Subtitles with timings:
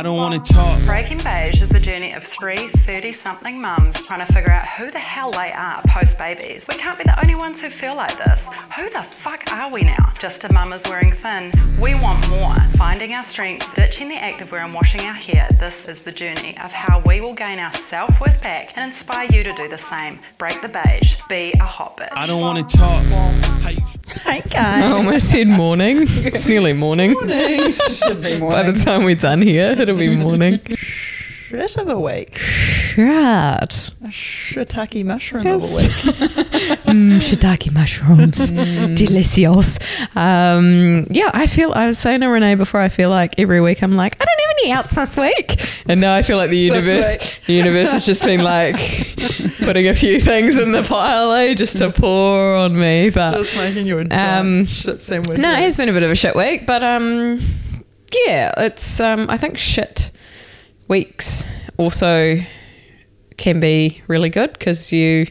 [0.00, 0.82] I don't want to talk.
[0.86, 4.90] Breaking Beige is the journey of three 30 something mums trying to figure out who
[4.90, 6.66] the hell they are post babies.
[6.70, 8.48] We can't be the only ones who feel like this.
[8.78, 10.10] Who the fuck are we now?
[10.18, 11.52] Just a mamas wearing thin.
[11.78, 12.54] We want more.
[12.78, 15.46] Finding our strengths, ditching the activewear, and washing our hair.
[15.58, 19.28] This is the journey of how we will gain our self worth back and inspire
[19.30, 20.18] you to do the same.
[20.38, 21.20] Break the beige.
[21.28, 22.08] Be a hot bitch.
[22.12, 23.04] I don't want to talk.
[23.04, 23.70] How
[24.24, 24.84] Hey guys.
[24.84, 25.98] I almost said morning.
[26.00, 27.14] It's nearly morning.
[27.88, 28.50] Should be morning.
[28.50, 30.60] By the time we're done here, it'll be morning.
[30.66, 32.38] shit of a week.
[32.96, 33.90] Right.
[34.02, 36.46] A shiitake mushroom of a week.
[36.90, 38.50] Mm, shiitake mushrooms.
[38.50, 39.78] Delicious.
[40.16, 43.82] Um, yeah, I feel, I was saying to Renee before, I feel like every week
[43.82, 45.84] I'm like, I don't have any outs this week.
[45.88, 48.74] And now I feel like the universe, the universe has just been like
[49.62, 53.10] putting a few things in the pile, eh, just to pour on me.
[53.10, 55.38] But Just making you a Um, giant shit sandwich.
[55.38, 57.40] No, it has been a bit of a shit week, but um,
[58.26, 60.10] yeah, it's um, I think shit
[60.88, 62.36] weeks also
[63.36, 65.26] can be really good because you,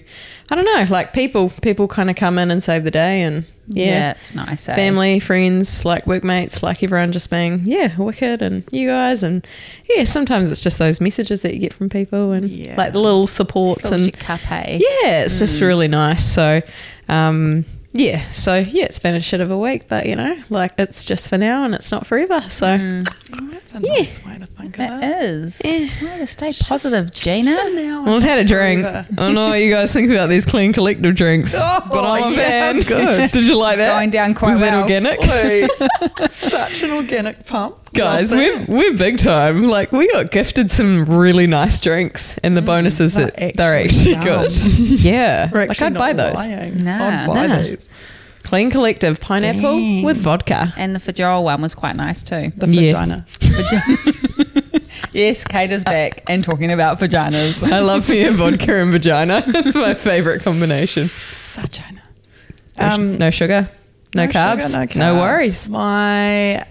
[0.49, 3.45] I don't know, like people people kind of come in and save the day, and
[3.67, 4.67] yeah, Yeah, it's nice.
[4.67, 4.75] eh?
[4.75, 9.45] family, friends, like workmates, like everyone just being yeah wicked, and you guys, and
[9.87, 12.75] yeah, sometimes it's just those messages that you get from people, and Yeah.
[12.77, 14.79] like the little supports Fills and cup, eh?
[14.81, 16.25] yeah, it's just really nice.
[16.25, 16.61] So,
[17.07, 20.73] um, yeah, so yeah, it's been a shit of a week, but you know, like
[20.77, 22.41] it's just for now and it's not forever.
[22.41, 23.07] So, mm.
[23.33, 25.23] Oh, that's a nice way to think of It it.
[25.23, 25.61] is.
[25.63, 26.11] Yeah.
[26.11, 27.51] Way to stay positive, Gina.
[27.71, 28.81] Now well, I've had a drink.
[28.81, 29.07] forever.
[29.11, 32.33] I don't know what you guys think about these clean collective drinks, oh, but I'm
[32.33, 32.81] a yeah, fan.
[32.81, 33.31] good.
[33.31, 33.93] Did you like that?
[33.95, 35.19] Going down quite Was that organic?
[35.21, 35.69] Wait,
[36.31, 37.79] such an organic pump.
[37.93, 39.65] Guys, we're, we're big time.
[39.65, 43.75] Like, we got gifted some really nice drinks, and the bonus is that They're they're
[43.83, 44.41] actually actually yum.
[44.43, 44.51] good.
[45.03, 45.49] yeah.
[45.51, 46.35] We're Like, actually I'd not buy those.
[46.35, 46.83] lying.
[46.83, 47.21] Nah.
[47.21, 47.61] I'd buy Nah.
[47.61, 47.89] these.
[48.43, 50.03] Clean collective pineapple Dang.
[50.03, 50.73] with vodka.
[50.77, 52.51] And the Fajol one was quite nice too.
[52.55, 52.93] The Yeah.
[52.93, 53.25] vagina.
[55.11, 57.61] yes, Kate is back and talking about vaginas.
[57.71, 59.43] I love me a vodka and vagina.
[59.47, 61.09] It's my favorite combination.
[61.53, 62.01] Vagina.
[62.77, 63.69] Um, no sugar,
[64.15, 65.19] no, carbs, sugar, no, carbs.
[65.19, 65.69] worries.
[65.69, 66.65] My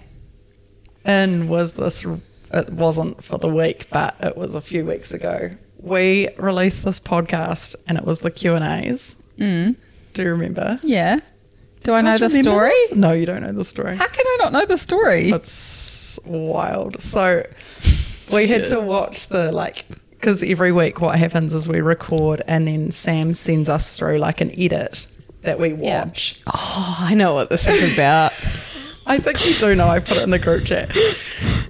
[1.09, 2.05] in was this.
[2.51, 5.51] It wasn't for the week, but it was a few weeks ago.
[5.81, 9.21] We released this podcast, and it was the Q and A's.
[9.37, 9.75] Mm.
[10.13, 10.79] Do you remember?
[10.83, 11.19] Yeah.
[11.83, 12.71] Do I know the story?
[12.89, 12.95] this?
[12.97, 13.95] No, you don't know the story.
[13.95, 15.29] How can I not know the story?
[15.31, 17.01] It's wild.
[17.01, 17.45] So
[18.33, 22.67] we had to watch the like because every week what happens is we record and
[22.67, 25.07] then Sam sends us through like an edit
[25.43, 26.03] that we Yeah.
[26.03, 26.41] watch.
[26.47, 28.33] Oh, I know what this is about.
[29.09, 29.87] I think you do know.
[29.87, 30.95] I put it in the group chat,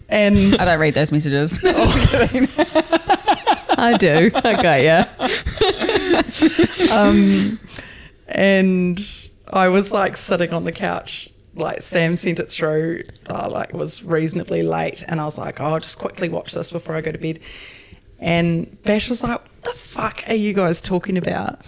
[0.10, 1.58] and I don't read those messages.
[3.82, 4.30] I do.
[4.36, 5.08] Okay, yeah.
[6.94, 7.58] um,
[8.28, 9.00] and
[9.52, 11.30] I was like sitting on the couch.
[11.56, 15.62] Like Sam sent it through, uh, like it was reasonably late, and I was like,
[15.62, 17.40] "Oh, I'll just quickly watch this before I go to bed."
[18.20, 21.62] And Bash was like, "What the fuck are you guys talking about?"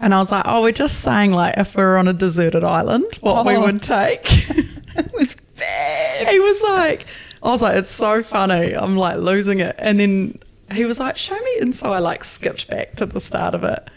[0.00, 2.64] And I was like, "Oh, we're just saying like if we were on a deserted
[2.64, 3.60] island, what we Oh.
[3.62, 4.20] would take."
[4.96, 6.28] it was bad.
[6.28, 7.06] He was like,
[7.42, 8.74] "I was like, it's so funny.
[8.74, 10.38] I'm like losing it." And then
[10.72, 13.62] he was like, "Show me," and so I like skipped back to the start of
[13.64, 13.88] it,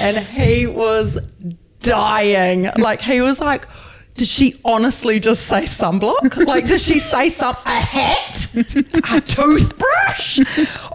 [0.00, 1.18] and he was
[1.80, 2.68] dying.
[2.78, 3.66] Like he was like.
[4.14, 6.44] Did she honestly just say sunblock?
[6.44, 10.40] Like, did she say some a hat, a toothbrush?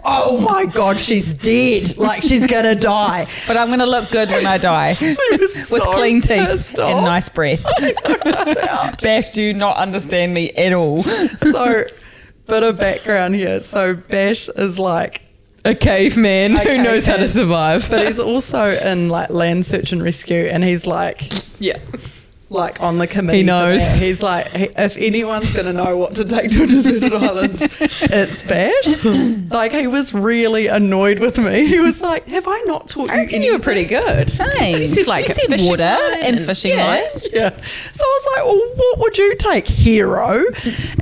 [0.04, 1.96] Oh my god, she's dead!
[1.98, 3.26] Like she's gonna die.
[3.48, 4.90] but I'm to look good when I die.
[5.00, 7.64] With so clean teeth and nice breath.
[9.02, 11.02] Bash, do not understand me at all.
[11.02, 11.84] So,
[12.46, 13.60] bit of background here.
[13.60, 15.22] So Bash is like
[15.64, 17.88] A caveman Okay, who knows how to survive.
[17.90, 21.22] but he's also in like land search and rescue, and he's like,
[21.60, 21.78] yeah.
[22.48, 23.38] Like on the committee.
[23.38, 23.96] He knows.
[23.96, 28.42] He's like, if anyone's going to know what to take to a deserted island, it's
[28.46, 29.04] Bash.
[29.50, 31.66] like he was really annoyed with me.
[31.66, 34.30] He was like, "Have I not taught I you?" reckon you were pretty good.
[34.30, 34.80] Same.
[34.80, 36.86] You said like you said fishing water line and fishing yeah.
[36.86, 37.02] line.
[37.32, 37.50] Yeah.
[37.60, 39.66] So I was like, well, what would you take?
[39.66, 40.44] Hero.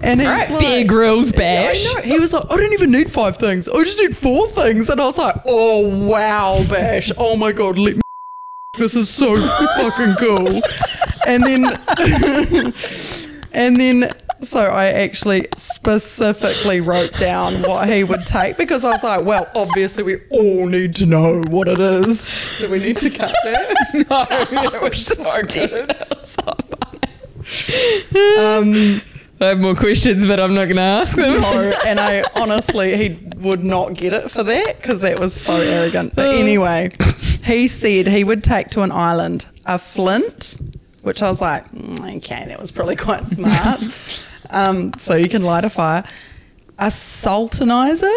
[0.02, 1.84] And he's Right, like, Bear Grylls Yeah, I bash.
[1.94, 2.00] know.
[2.02, 3.68] He was like, I don't even need five things.
[3.68, 4.88] I just need four things.
[4.88, 7.12] And I was like, oh, wow, Bash.
[7.18, 8.03] Oh my God, let me.
[8.84, 9.34] This is so
[9.78, 10.60] fucking cool.
[11.26, 11.64] And then,
[13.50, 14.10] and then,
[14.42, 19.50] so I actually specifically wrote down what he would take because I was like, well,
[19.54, 22.58] obviously we all need to know what it is.
[22.58, 24.06] Do we need to cut that?
[24.10, 24.26] no,
[24.76, 25.90] it was so good.
[28.38, 29.02] Um,
[29.40, 31.40] I have more questions, but I'm not going to ask them.
[31.40, 35.56] No, and I honestly, he would not get it for that because that was so
[35.56, 36.14] arrogant.
[36.14, 36.90] But anyway,
[37.44, 40.58] he said he would take to an island a flint,
[41.02, 43.82] which I was like, "Mm, okay, that was probably quite smart.
[44.50, 46.04] um, so you can light a fire.
[46.78, 48.12] a saltinizer,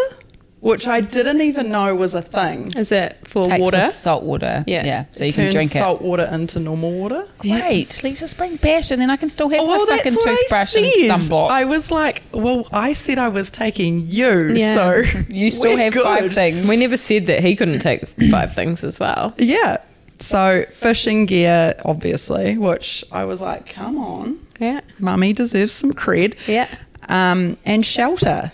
[0.68, 2.74] which I didn't even know was a thing.
[2.78, 3.78] Is it for Takes water?
[3.78, 4.64] the salt water.
[4.68, 4.86] Yeah.
[4.86, 5.06] Yeah.
[5.14, 7.26] So you can Turns drink salt water into normal water.
[7.26, 7.38] it.
[7.40, 8.02] Great.
[8.04, 10.26] Let's just bring bash and then I can still have Oh, my well, fucking that's
[10.26, 11.12] what I toothbrush and said.
[11.32, 11.50] sunblock.
[11.50, 14.76] I was like, well, I said I was taking you, Yeah.
[14.76, 16.68] so you still we're have five things.
[16.68, 19.34] We never said that he couldn't take five things as well.
[19.38, 19.78] Yeah.
[20.20, 24.82] So fishing gear, obviously, which I was like, come on, Yeah.
[25.00, 26.36] mummy deserves some cred.
[26.48, 26.68] Yeah.
[27.08, 28.52] Um, and shelter.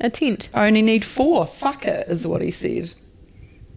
[0.00, 0.48] A tent.
[0.54, 1.46] I only need four.
[1.46, 2.92] Fuck it, is what he said.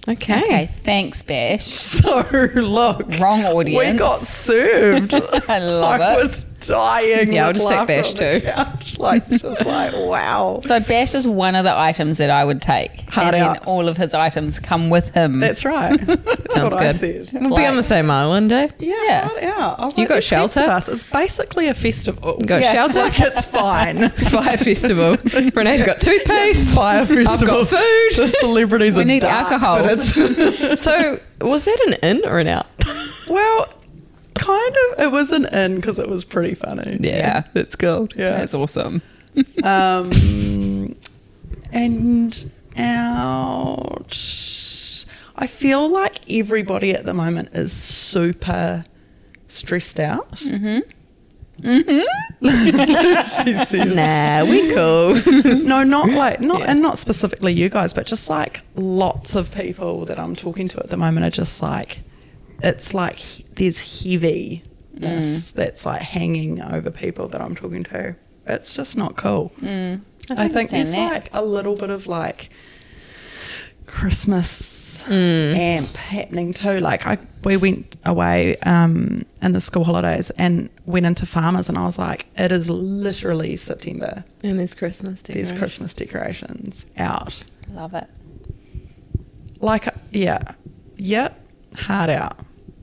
[0.07, 0.39] Okay.
[0.39, 1.63] Okay, thanks, Bash.
[1.65, 2.21] So
[2.55, 3.91] look, Wrong audience.
[3.93, 5.13] We got served.
[5.49, 6.17] I love I it.
[6.17, 7.31] was dying.
[7.33, 8.45] Yeah, I'll with just take Bash on the too.
[8.47, 8.99] couch.
[8.99, 10.59] Like just like wow.
[10.63, 13.53] So Bash is one of the items that I would take, Hard and out.
[13.59, 15.39] then all of his items come with him.
[15.39, 15.97] That's right.
[16.05, 16.95] That's Sounds what I good.
[16.95, 17.29] said.
[17.33, 18.67] We'll be on the same island, eh?
[18.79, 19.27] Yeah, Yeah.
[19.27, 19.75] right, yeah.
[19.77, 20.61] I was You like, got "There's shelter?
[20.61, 20.89] of Us.
[20.89, 22.37] It's basically a festival.
[22.45, 22.73] Got Yeah.
[22.73, 22.99] shelter?
[23.05, 24.09] Like it's fine.
[24.09, 25.15] Fire festival.
[25.53, 26.75] Renee's got toothpaste.
[26.75, 27.31] Fire festival.
[27.33, 28.09] I've got food.
[28.15, 29.87] The celebrities We are need dark, alcohol.
[30.77, 32.67] So, was that an in or an out?
[33.29, 33.67] well,
[34.35, 35.05] kind of.
[35.05, 36.97] It was an in because it was pretty funny.
[37.01, 37.43] Yeah.
[37.53, 38.13] That's gold.
[38.15, 38.37] Yeah.
[38.37, 39.01] That's awesome.
[39.63, 40.95] Um,
[41.73, 44.15] and out.
[45.35, 48.85] I feel like everybody at the moment is super
[49.47, 50.31] stressed out.
[50.37, 50.89] Mm-hmm.
[51.61, 53.45] Mm-hmm.
[53.45, 55.15] she says, Nah, we cool.
[55.63, 60.05] no, not like not and not specifically you guys, but just like lots of people
[60.05, 61.99] that I'm talking to at the moment are just like
[62.61, 64.63] it's like there's heaviness
[64.99, 65.53] mm.
[65.53, 68.15] that's like hanging over people that I'm talking to.
[68.45, 69.51] It's just not cool.
[69.61, 70.01] Mm.
[70.31, 71.11] I, think understand there's that.
[71.11, 72.49] like a little bit of like
[73.85, 75.55] Christmas mm.
[75.55, 76.79] amp happening too.
[76.79, 81.77] Like I, we went away um, in the school holidays and went into farmers, and
[81.77, 84.25] I was like, it is literally September.
[84.43, 85.37] and there's Christmas dinner.
[85.37, 87.43] There's Christmas decorations out.
[87.69, 88.09] Love it.
[89.59, 90.39] Like, yeah,
[90.97, 91.39] yep,
[91.75, 92.39] hard out,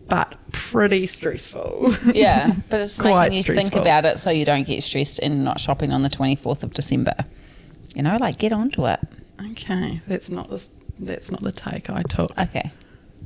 [0.09, 0.37] but
[0.73, 1.91] pretty stressful.
[2.15, 5.45] Yeah, but it's Quite making you think about it so you don't get stressed and
[5.45, 7.15] not shopping on the 24th of December.
[7.95, 9.01] You know, like get onto it.
[9.51, 10.67] okay, that's not the
[10.99, 12.71] that's not the take I took, Okay.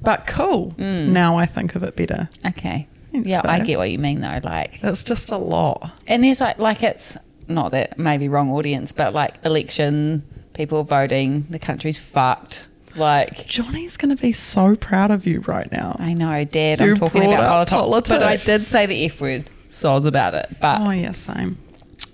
[0.02, 0.72] but cool.
[0.72, 1.08] Mm.
[1.10, 2.28] Now I think of it better.
[2.46, 2.88] Okay.
[3.12, 4.40] Thanks, yeah, I get what you mean though.
[4.42, 5.92] Like, It's just a lot.
[6.06, 7.16] and there's like, like it's
[7.48, 10.22] not that maybe wrong audience, but like election,
[10.52, 12.66] people voting, the country's fucked.
[12.96, 15.96] Like, Johnny's going to be so proud of you right now.
[15.98, 19.20] I know, Dad, You I'm talking about up politics, but I did say the F
[19.20, 20.56] word, soz about it.
[20.60, 21.58] But Oh yeah, same.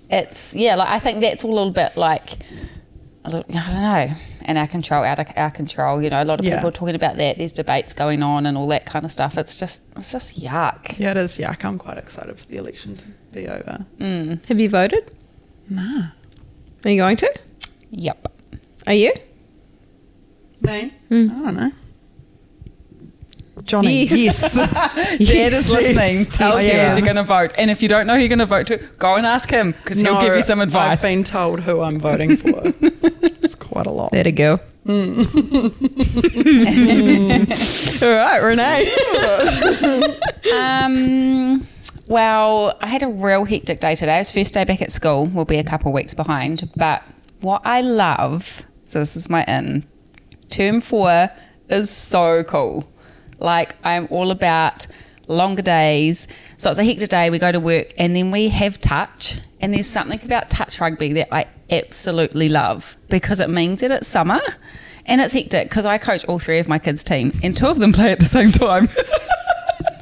[0.09, 2.31] it's yeah, like I think that's all a little bit like
[3.25, 4.15] a little, I don't know,
[4.49, 6.01] in our control, out of our control.
[6.01, 6.55] You know, a lot of Yeah.
[6.55, 7.37] people are talking about that.
[7.37, 9.37] There's debates going on and all that kind of stuff.
[9.37, 10.99] It's just it's just yuck.
[10.99, 11.63] Yeah, it is yuck.
[11.63, 13.85] I'm quite excited for the election to be over.
[13.99, 14.43] Mm.
[14.47, 15.11] Have you voted?
[15.69, 16.07] Nah.
[16.83, 17.33] Are you going to?
[17.91, 18.27] Yep.
[18.87, 19.13] Are you?
[20.63, 20.93] Me?
[21.11, 21.71] I don't know.
[23.65, 24.15] Johnny, Yes.
[24.55, 24.55] yes.
[25.19, 26.25] Dad is listening.
[26.25, 26.71] Tell Yes.
[26.71, 28.67] Dad you're going to vote, and if you don't know who you're going to vote
[28.67, 30.91] to, go and ask him because he'll give you some advice.
[30.91, 32.61] I've been told who I'm voting for.
[32.81, 34.11] it's quite a lot.
[34.11, 34.59] There to go.
[34.85, 34.95] All
[38.17, 38.91] right, Renee.
[40.57, 41.65] Um,
[42.07, 44.15] well, I had a real hectic day today.
[44.15, 45.27] It was first day back at school.
[45.27, 46.69] We'll be a couple of weeks behind.
[46.75, 47.01] But
[47.39, 49.85] what I love, so this is my in,
[50.49, 51.29] term four
[51.69, 52.89] is so cool.
[53.39, 54.87] Like, I'm all about
[55.27, 56.27] longer days.
[56.57, 57.29] So it's a hectic day.
[57.29, 59.39] We go to work and then we have touch.
[59.59, 64.07] And there's something about touch rugby that I absolutely love because it means that it's
[64.07, 64.41] summer.
[65.05, 67.79] And it's hectic because I coach all three of my kids' team, and two of
[67.79, 68.87] them play at the same time.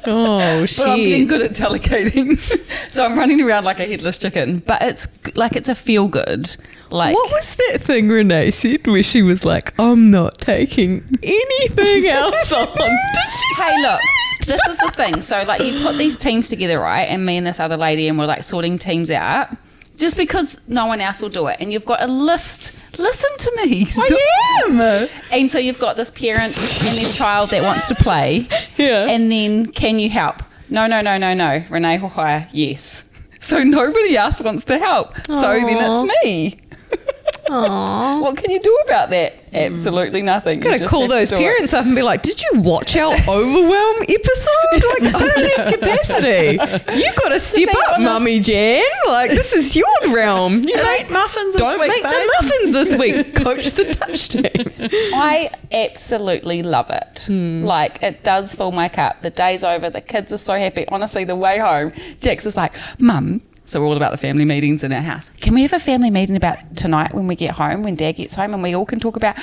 [0.04, 2.36] Oh, But I'm getting good at delegating.
[2.90, 4.58] so I'm running around like a headless chicken.
[4.58, 5.06] But it's
[5.36, 6.56] like it's a feel good.
[6.92, 12.06] Like What was that thing Renee said where she was like, I'm not taking anything
[12.06, 12.66] else on?
[12.76, 14.00] Did she say Hey, look,
[14.46, 15.22] this is the thing.
[15.22, 17.04] So, like, you put these teams together, right?
[17.04, 19.48] And me and this other lady, and we're like sorting teams out
[19.96, 21.58] just because no one else will do it.
[21.60, 22.98] And you've got a list.
[22.98, 23.86] Listen to me.
[23.96, 25.08] I am.
[25.32, 28.48] And so you've got this parent and their child that wants to play.
[28.76, 29.06] Yeah.
[29.08, 30.42] And then, can you help?
[30.68, 31.62] No, no, no, no, no.
[31.70, 33.04] Renee Hohaya, yes.
[33.40, 35.14] So nobody else wants to help.
[35.26, 36.58] So then it's me.
[37.52, 39.34] What can you do about that?
[39.52, 40.58] Absolutely nothing.
[40.58, 41.40] You Gotta just call have to those do it.
[41.40, 44.72] parents up and be like, "Did you watch our overwhelm episode?
[44.72, 46.98] Like, I don't have capacity.
[46.98, 48.82] You got to step be up, honest- Mummy Jan.
[49.08, 50.62] Like, this is your realm.
[50.62, 52.12] You Make muffins this don't week, make babe.
[52.12, 53.34] the muffins this week.
[53.34, 55.10] Coach the touch team.
[55.14, 57.24] I absolutely love it.
[57.26, 57.64] Hmm.
[57.64, 59.20] Like it does fill my cup.
[59.20, 59.90] The day's over.
[59.90, 60.86] The kids are so happy.
[60.88, 63.42] Honestly, the way home, Jax is like, "Mum,
[63.72, 65.30] So we're all about the family meetings in our house.
[65.40, 68.34] Can we have a family meeting about tonight when we get home, when Dad gets
[68.34, 69.34] home, and we all can talk about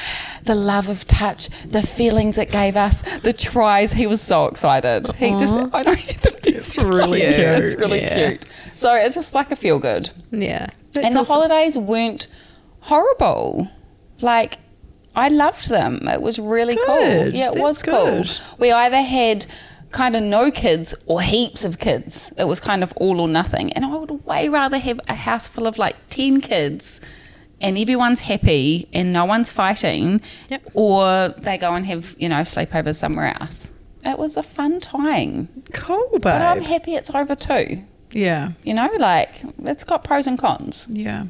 [0.43, 3.91] the love of touch, the feelings it gave us, the tries.
[3.93, 5.07] He was so excited.
[5.15, 6.45] He just, I know, he the best
[6.77, 7.33] It's really cute.
[7.33, 8.27] It's really Yeah.
[8.27, 8.45] cute.
[8.75, 10.11] So it's just like a feel good.
[10.29, 10.67] Yeah.
[11.01, 12.27] and the holidays weren't
[12.81, 13.67] horrible.
[14.21, 14.59] Like,
[15.15, 16.07] I loved them.
[16.07, 16.99] It was really cool.
[16.99, 18.27] Yeah, it That's was good.
[18.27, 18.57] cool.
[18.59, 19.47] We either had
[19.91, 22.31] kind of no kids or heaps of kids.
[22.37, 23.73] It was kind of all or nothing.
[23.73, 27.01] And I would way rather have a house full of like 10 kids
[27.61, 30.61] and everyone's happy and no one's fighting Yep.
[30.73, 33.71] or they go and have, you know, sleepovers somewhere else.
[34.05, 35.49] It was a fun time.
[35.73, 37.83] Cool, But I'm happy it's over too.
[38.11, 40.87] Yeah, You know, like it's got pros and cons.
[40.89, 41.25] yeah.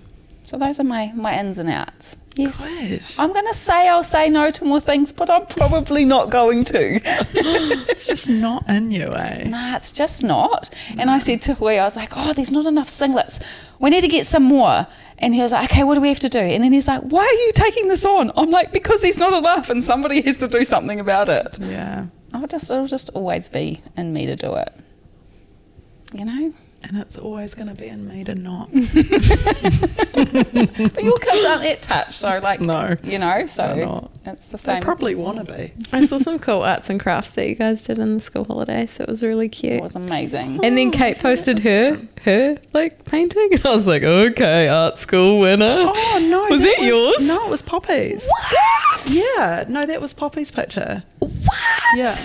[0.50, 2.18] So those are my, my ins and outs.
[2.36, 2.58] Yes.
[2.58, 3.22] Good.
[3.24, 6.64] I'm going to say I'll say no to more things, but I'm probably not going
[6.64, 7.00] to.
[7.92, 9.48] It's just not in you, eh?
[9.48, 10.72] nah, it's just not.
[10.98, 13.40] And I said to Hui, I was like, oh, there's not enough singlets.
[13.78, 14.88] We need to get some more.
[15.20, 16.40] And he was like, okay, what do we have to do?
[16.40, 18.32] And then he's like, why are you taking this on?
[18.36, 21.60] I'm like, because there's not enough and somebody has to do something about it.
[21.60, 22.08] Yeah.
[22.34, 24.74] I'll just, it'll just always be in me to do it.
[26.12, 26.54] You know?
[26.82, 28.70] And it's always going to be in me to not.
[30.20, 34.12] But your kids aren't that touch, so like, No, you know, so not.
[34.26, 34.82] it's the They same.
[34.82, 35.74] probably want to be.
[35.94, 38.92] I saw some cool arts and crafts that you guys did in the school holidays.
[38.92, 39.74] So it was really cute.
[39.74, 40.64] It was amazing.
[40.64, 44.98] And then Kate oh, posted her her like painting, and I was like, okay, art
[44.98, 45.92] school winner.
[45.94, 46.48] Oh no!
[46.50, 47.28] Was that it yours?
[47.28, 48.28] No, it was Poppy's.
[48.28, 49.08] What?
[49.10, 51.04] Yeah, no, that was Poppy's picture.
[51.20, 51.34] What?
[51.96, 52.16] Yeah.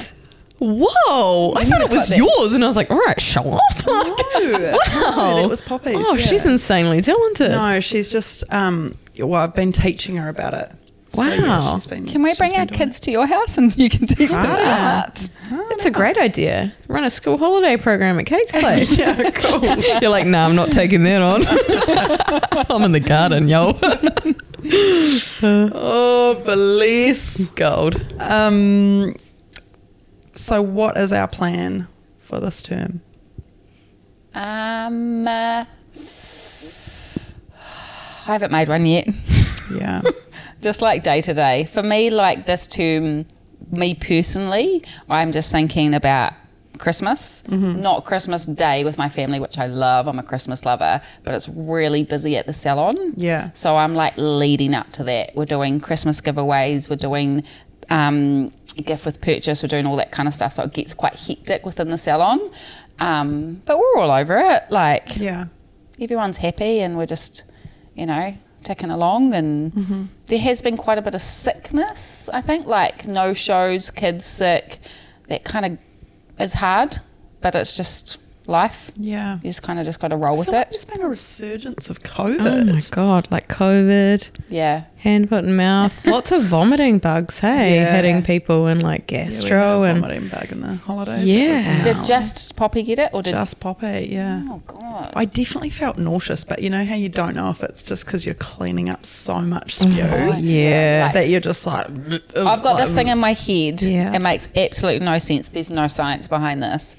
[0.60, 1.52] Whoa!
[1.56, 2.16] I thought it was that.
[2.18, 3.82] yours, and I was like, all right, show off.
[4.44, 5.94] No, wow, no, that was Poppy's.
[5.98, 6.20] Oh, yeah.
[6.24, 7.50] she's insanely talented.
[7.52, 8.96] No, she's just um.
[9.18, 10.70] Well, I've been teaching her about it.
[11.12, 11.74] So, yeah, Wow.
[11.74, 13.88] she's been- Can we she's bring been our doing kids to your house and you
[13.88, 15.02] can teach them Ah.
[15.04, 15.30] art?
[15.70, 16.72] It's a great idea.
[16.88, 18.98] Run a school holiday program at Kate's place.
[18.98, 19.64] Yeah, cool.
[20.02, 21.42] You're like, nah, I'm not taking that on.
[22.70, 23.78] I'm in the garden, yo.
[25.42, 27.48] oh, bless.
[27.50, 28.04] Gold.
[28.20, 29.14] Um.
[30.34, 31.86] So, what is our plan
[32.18, 33.00] for this term?
[34.34, 35.64] Um, uh,
[38.26, 39.08] I haven't made one yet.
[39.74, 40.02] Yeah.
[40.60, 41.64] just like day to day.
[41.64, 43.24] For me, like this term,
[43.70, 46.34] me personally, I'm just thinking about
[46.78, 50.06] Christmas, not Christmas Day with my family, which I love.
[50.06, 53.14] I'm a Christmas lover, but it's really busy at the salon.
[53.16, 53.52] Yeah.
[53.52, 55.34] So I'm like leading up to that.
[55.34, 57.42] We're doing Christmas giveaways, we're doing
[57.90, 58.52] um,
[58.84, 60.52] gift with purchase, we're doing all that kind of stuff.
[60.54, 62.40] So it gets quite hectic within the salon.
[62.98, 64.64] Um, but we're all over it.
[64.70, 65.46] Like, Yeah.
[66.00, 67.42] everyone's happy and we're just,
[67.94, 69.34] you know, ticking along.
[69.34, 74.24] And there has been quite a bit of sickness, I think, like no shows, kids
[74.24, 74.78] sick.
[75.28, 75.78] That kind of
[76.38, 76.98] is hard,
[77.40, 78.90] but it's just life.
[78.96, 79.36] Yeah.
[79.36, 80.70] You just kind of just got to roll I with feel like it.
[80.70, 82.68] there's been a resurgence of COVID.
[82.70, 84.84] Oh my god, like COVID, Yeah.
[84.98, 86.06] hand, foot, and mouth.
[86.06, 87.96] Lots of vomiting bugs, hey, Yeah.
[87.96, 91.26] hitting people and like Yeah, we gastro had a and vomiting bug in the holidays.
[91.26, 91.82] Yeah.
[91.82, 94.08] Did just Poppy get it, or did just Poppy?
[94.10, 94.42] Yeah.
[94.48, 95.12] Oh God.
[95.16, 98.26] I definitely felt nauseous, but you know how you don't know if it's just because
[98.26, 101.04] you're cleaning up so much oh, spew yeah.
[101.06, 101.86] Like- that you're just like.
[102.36, 103.80] I've got this thing in my head.
[103.82, 104.12] Yeah.
[104.14, 105.48] It makes absolutely no sense.
[105.48, 106.96] There's no science behind this.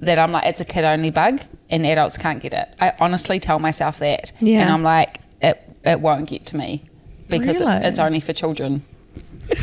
[0.00, 2.68] That I'm like, it's a kid only bug and adults can't get it.
[2.80, 4.32] I honestly tell myself that.
[4.40, 4.62] Yeah.
[4.62, 6.84] And I'm like, it, it won't get to me
[7.28, 8.82] because it- it's only for children.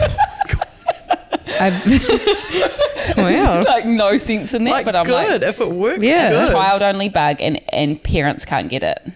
[1.59, 1.71] I,
[3.17, 3.63] wow.
[3.63, 4.71] like, no sense in that.
[4.71, 6.03] Like, but I'm good like, if it works.
[6.03, 6.27] Yeah.
[6.27, 6.49] it's good.
[6.49, 9.11] a child only bug and, and parents can't get it.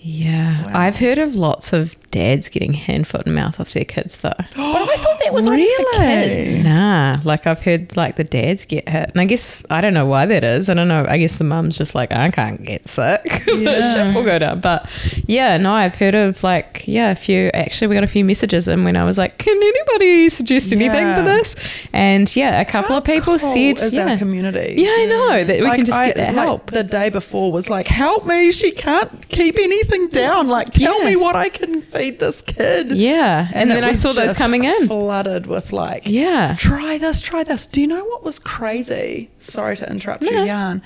[0.00, 0.66] Yeah.
[0.66, 0.72] Wow.
[0.74, 4.32] I've heard of lots of dads getting hand, foot, and mouth off their kids though.
[4.56, 6.28] But I thought that was only for Really?
[6.28, 6.64] kids.
[6.64, 10.06] Nah, like I've heard like the dads get hit, and I guess I don't know
[10.06, 10.68] why that is.
[10.68, 11.04] I don't know.
[11.08, 13.22] I guess the mum's just like I can't get sick.
[13.46, 13.94] the Yeah.
[14.06, 14.60] ship will go down.
[14.60, 14.88] But
[15.26, 17.50] yeah, no, I've heard of like yeah, a few.
[17.54, 21.06] Actually, we got a few messages in when I was like, can anybody suggest anything
[21.06, 21.16] Yeah.
[21.16, 21.86] for this?
[21.92, 24.74] And yeah, a couple How of people cool said is yeah, our community.
[24.76, 26.70] yeah, I know that we Like, can just I- get that like, help.
[26.70, 30.48] The day before was like, help me, she can't keep anything down.
[30.48, 31.10] Like, tell Yeah.
[31.10, 32.92] me what I can feed this kid.
[32.92, 34.86] Yeah, and, it then I saw those coming in.
[34.86, 36.56] Flooded with like, Yeah.
[36.58, 37.66] try this, try this.
[37.66, 39.30] Do you know what was crazy?
[39.36, 40.82] Sorry to interrupt your yarn.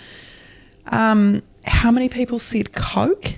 [0.87, 3.37] Um, how many people said Coke?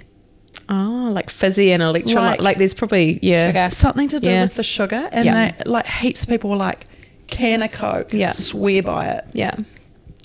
[0.69, 2.15] Oh, like fizzy and electrolyte.
[2.15, 3.47] Like- Like, there's probably yeah.
[3.49, 3.69] Sugar.
[3.71, 4.43] Something to do Yeah.
[4.43, 5.09] with the sugar.
[5.13, 5.53] And Yeah.
[5.53, 6.87] they, like heaps of people were like,
[7.29, 8.13] can of Coke.
[8.13, 8.31] Yeah.
[8.31, 9.25] Swear by it.
[9.33, 9.55] Yeah.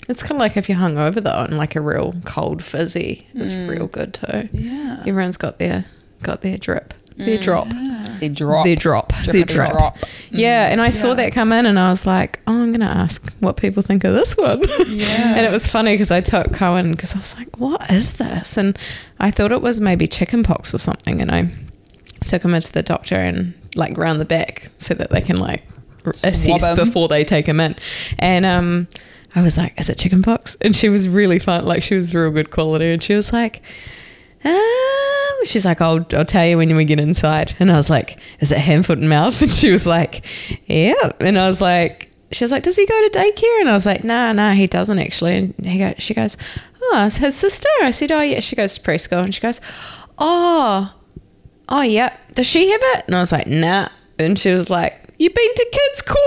[0.08, 3.54] It's kind of like if you're hungover though, and like a real cold fizzy is
[3.54, 4.48] real good too.
[4.52, 4.98] Yeah.
[5.06, 5.84] Everyone's got their
[6.24, 7.68] got their drip, their drop,
[8.20, 8.64] They drop.
[8.64, 9.08] their drop.
[9.24, 9.98] their Drippity drop.
[10.30, 13.32] Yeah, and I saw that come in, and I was like, "Oh, I'm gonna ask
[13.40, 15.06] what people think of this one." Yeah.
[15.36, 18.56] and it was funny because I took Cohen because I was like, "What is this?"
[18.56, 18.78] And
[19.20, 21.50] I thought it was maybe chickenpox or something, and I
[22.26, 25.62] took him into the doctor and like round the back so that they can like
[26.04, 26.76] assess assess 'em.
[26.76, 27.74] before they take him in.
[28.18, 28.88] And um,
[29.34, 32.30] I was like, "Is it chickenpox?" And she was really fun, like she was real
[32.30, 33.62] good quality, and she was like.
[34.44, 37.54] Um, she's like, I'll, I'll tell you when we get inside.
[37.58, 39.40] And I was like, is it hand, foot, and mouth?
[39.42, 40.24] And she was like,
[40.66, 41.12] yeah.
[41.20, 43.60] And I was like, she was like, does he go to daycare?
[43.60, 45.36] And I was like, nah, nah, he doesn't actually.
[45.36, 46.36] And he go, she goes,
[46.80, 47.68] oh, it's his sister.
[47.82, 48.40] I said, oh, yeah.
[48.40, 49.24] She goes to preschool.
[49.24, 49.60] And she goes,
[50.18, 50.94] oh,
[51.68, 52.16] oh, yeah.
[52.34, 53.04] Does she have it?
[53.06, 53.88] And I was like, nah.
[54.18, 56.18] And she was like, you been to kids' corner?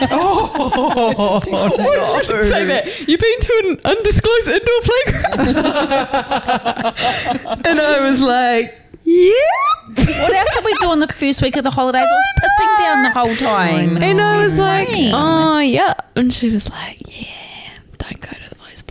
[0.10, 3.08] Oh, Why did you say that?
[3.08, 5.40] You've been to an undisclosed indoor playground?
[7.66, 9.34] and I was like, yep.
[9.96, 12.06] What else did we do on the first week of the holidays?
[12.06, 13.96] I was pissing down the whole time.
[13.96, 15.10] And I was oh, like, Rain.
[15.14, 15.94] oh, yeah.
[16.14, 17.26] And she was like, yeah,
[17.96, 18.47] don't go to those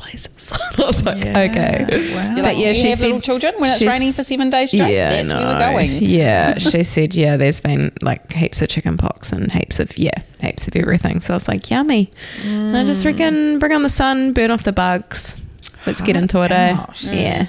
[0.08, 0.52] places.
[0.78, 1.40] I was like, Yeah.
[1.50, 2.14] okay.
[2.16, 2.36] Wow.
[2.36, 4.72] You're like, yeah, do she have little said- children when it's raining for seven days
[4.72, 4.94] straight?
[4.94, 5.60] Yeah, That's where we're no.
[5.72, 5.92] going.
[6.02, 10.22] Yeah, she said, yeah, there's been like heaps of chicken pox and heaps of, yeah,
[10.42, 11.22] heaps of everything.
[11.22, 12.12] So I was like, yummy.
[12.46, 15.42] I just reckon bring on the sun, burn off the bugs.
[15.86, 16.72] Let's get into it, eh?
[16.78, 17.02] out.
[17.04, 17.46] Yeah.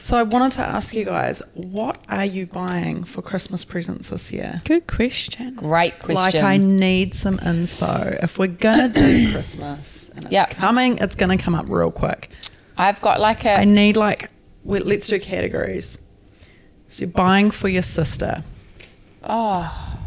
[0.00, 4.32] So I wanted to ask you guys, what are you buying for Christmas presents this
[4.32, 4.56] year?
[4.64, 5.54] Good question.
[5.56, 6.40] Great question.
[6.42, 8.22] Like I need some inspo.
[8.22, 10.50] If we're gonna do Christmas and it's Yep.
[10.50, 12.30] coming, it's gonna come up real quick.
[12.76, 14.30] I've got like a I need like
[14.62, 16.04] well, let's do categories.
[16.86, 18.44] So you're buying for your sister.
[19.24, 19.97] Oh,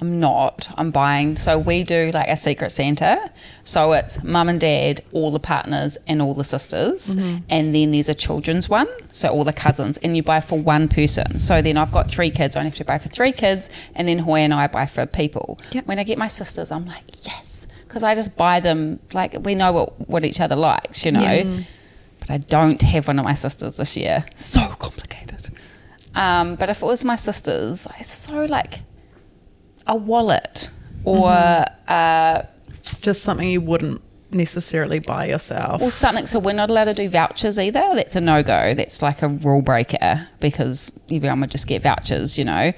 [0.00, 0.68] I'm not.
[0.78, 1.36] I'm buying.
[1.36, 3.30] So we do like a secret Santa.
[3.64, 7.16] So it's mum and dad, all the partners, and all the sisters.
[7.16, 7.44] Mm-hmm.
[7.48, 8.88] And then there's a children's one.
[9.12, 9.98] So all the cousins.
[9.98, 11.38] And you buy for one person.
[11.38, 12.56] So then I've got three kids.
[12.56, 13.68] I only have to buy for three kids.
[13.94, 15.58] And then Hoy and I buy for people.
[15.72, 15.86] Yep.
[15.86, 17.66] When I get my sisters, I'm like, yes.
[17.86, 19.00] Because I just buy them.
[19.12, 21.62] Like we know what, what each other likes, you know.
[22.20, 24.24] But I don't have one of my sisters this year.
[24.34, 25.50] So complicated.
[26.14, 28.80] Um, but if it was my sisters, I so like
[29.90, 30.70] a wallet
[31.04, 31.30] or
[31.88, 32.42] uh,
[33.02, 34.00] Just something you wouldn't
[34.32, 35.82] necessarily buy yourself.
[35.82, 36.24] or something.
[36.24, 37.80] So we're not allowed to do vouchers either.
[37.94, 38.74] That's a no go.
[38.74, 42.72] That's like a rule breaker because everyone would just get vouchers, you know.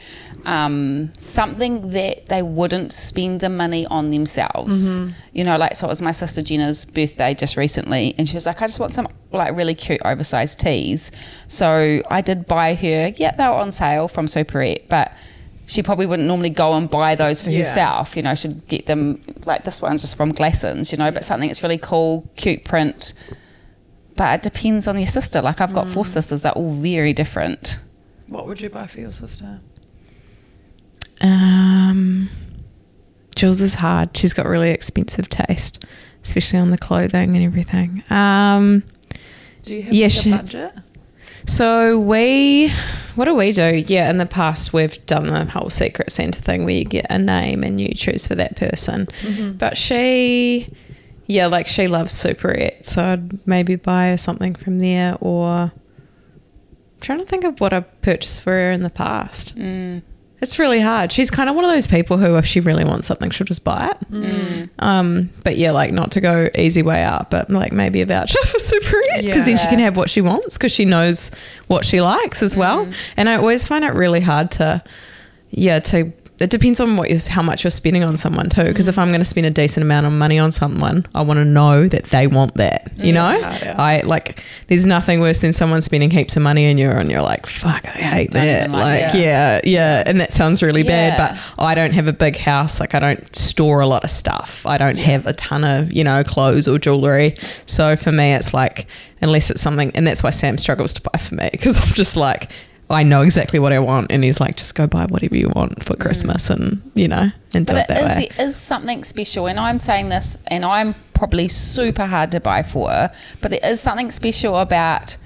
[0.47, 4.99] Um, something that they wouldn't spend the money on themselves.
[5.35, 8.47] You know, like so it was my sister Jenna's birthday just recently, and she was
[8.47, 11.13] like, I just want some like really cute oversized tees.
[11.49, 13.13] So I did buy her.
[13.17, 15.13] Yeah, they were on sale from Superette, but.
[15.73, 17.61] She probably wouldn't normally go and buy those for Yeah.
[17.61, 18.35] herself, you know.
[18.35, 21.79] She'd get them like this one's just from Glassons, you know, but something that's really
[21.79, 23.15] cool, cute print.
[24.17, 25.41] But it depends on your sister.
[25.41, 27.79] Like I've got four sisters, they're all very different.
[28.27, 29.61] What would you buy for your sister?
[31.23, 32.29] Um,
[33.35, 34.15] Jules is hard.
[34.17, 35.85] She's got really expensive taste,
[36.23, 38.03] especially on the clothing and everything.
[38.11, 38.83] Um,
[39.65, 40.73] Do you have Yeah, like she- a budget?
[41.47, 42.71] So we,
[43.15, 43.83] what do we do?
[43.87, 47.19] Yeah, in the past we've done the whole secret Santa thing where you get a
[47.19, 49.07] name and you choose for that person.
[49.07, 49.53] Mm-hmm.
[49.53, 50.69] But she,
[51.27, 55.73] yeah, like she loves Superette, so I'd maybe buy her something from there or.
[56.95, 59.57] I'm trying to think of what I purchased for her in the past.
[59.57, 60.03] Mm.
[60.43, 61.13] It's really hard.
[61.13, 63.65] She's kind of one of those people who, if she really wants something, she'll just
[63.65, 64.11] buy it.
[64.11, 64.25] Mm.
[64.25, 64.71] Mm.
[64.81, 68.39] Um, but yeah, like not to go easy way out, but like maybe a voucher
[68.47, 71.31] for super Superette because then she can have what she wants because she knows
[71.69, 72.87] what she likes as well.
[72.87, 73.13] Mm.
[73.17, 74.83] And I always find it really hard to,
[75.51, 76.13] yeah, to.
[76.43, 78.65] It depends on what you, how much you're spending on someone too.
[78.65, 81.39] Because if I'm going to spend a decent amount of money on someone, I want
[81.39, 82.91] to know that they want that.
[82.97, 83.77] You know, yeah.
[83.79, 84.41] I like.
[84.67, 87.85] There's nothing worse than someone spending heaps of money and you're and you're like, fuck,
[87.85, 88.71] I hate that.
[88.71, 89.21] like Like, it.
[89.21, 92.81] yeah, yeah, and that sounds really bad, but I don't have a big house.
[92.81, 94.67] Like I don't store a lot of stuff.
[94.67, 97.35] I don't have a ton of you know clothes or jewelry.
[97.67, 98.87] So for me, it's like
[99.21, 102.17] unless it's something, and that's why Sam struggles to buy for me because I'm just
[102.17, 102.51] like.
[102.93, 105.83] I know exactly what I want, and he's like, "Just go buy whatever you want
[105.83, 106.01] for mm.
[106.01, 109.47] Christmas, and you know, and do But it that is, way." there is something special,
[109.47, 113.81] and I'm saying this, and I'm probably super hard to buy for, but there is
[113.81, 115.17] something special about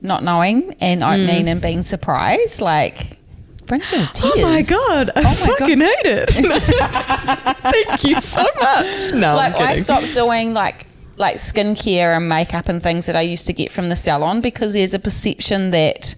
[0.00, 1.52] not knowing and opening mm.
[1.52, 2.60] and being surprised.
[2.60, 3.18] Like,
[3.66, 4.34] brings you to tears.
[4.36, 5.58] Oh my god, I Oh my God.
[5.58, 6.30] fucking hate it.
[7.86, 9.14] Thank you so much.
[9.14, 13.46] No, like I stopped doing like like skincare and makeup and things that I used
[13.46, 16.14] to get from the salon because there's a perception that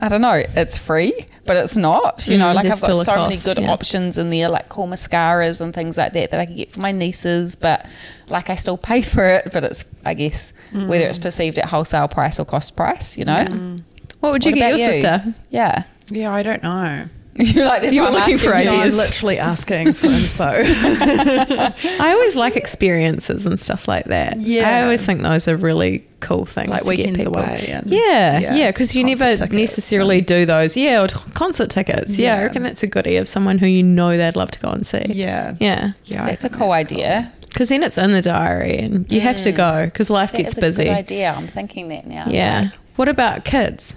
[0.00, 1.14] I don't know, it's free,
[1.46, 2.26] but it's not.
[2.28, 3.70] You know, Mm, like I've got so a many good yeah.
[3.70, 6.80] options in there, like cool mascaras and things like that that I can get for
[6.80, 7.86] my nieces, but
[8.28, 11.08] like I still pay for it, but it's I guess whether Mm.
[11.08, 13.76] it's perceived at wholesale price or cost price, you know.
[14.20, 14.92] What would you What get your you?
[14.94, 15.34] sister?
[15.50, 15.84] Yeah.
[16.10, 17.08] Yeah, I don't know.
[17.38, 18.70] You're like, that's You what were I'm looking for asking you.
[18.70, 18.96] No, I'm ideas.
[18.96, 22.00] literally asking for inspo.
[22.00, 24.38] I always like experiences and stuff like that.
[24.38, 24.68] Yeah.
[24.68, 26.70] I always think those are really cool things.
[26.70, 27.36] Like to weekends people.
[27.36, 30.76] away and- yeah, yeah, yeah, because you never tickets necessarily and- do those.
[30.76, 32.18] Yeah, or t- concert tickets.
[32.18, 32.36] Yeah.
[32.36, 34.86] I reckon that's a goodie of someone who you know they'd love to go and
[34.86, 35.04] see.
[35.08, 35.56] yeah.
[35.60, 35.92] Yeah.
[36.04, 36.26] Yeah.
[36.26, 37.32] That's a cool that's idea.
[37.42, 39.56] Because then it's in the diary and you have to mm.
[39.56, 40.84] go because life That gets is a busy.
[40.84, 41.32] good idea.
[41.32, 42.26] I'm thinking that now.
[42.28, 42.68] Yeah.
[42.96, 43.96] What about kids?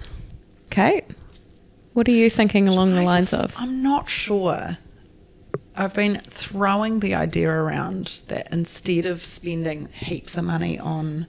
[0.70, 1.04] Kate?
[1.92, 3.54] What are you thinking along the lines just- of?
[3.58, 4.78] I'm not sure.
[5.76, 11.26] I've been throwing the idea around that instead of spending heaps of money on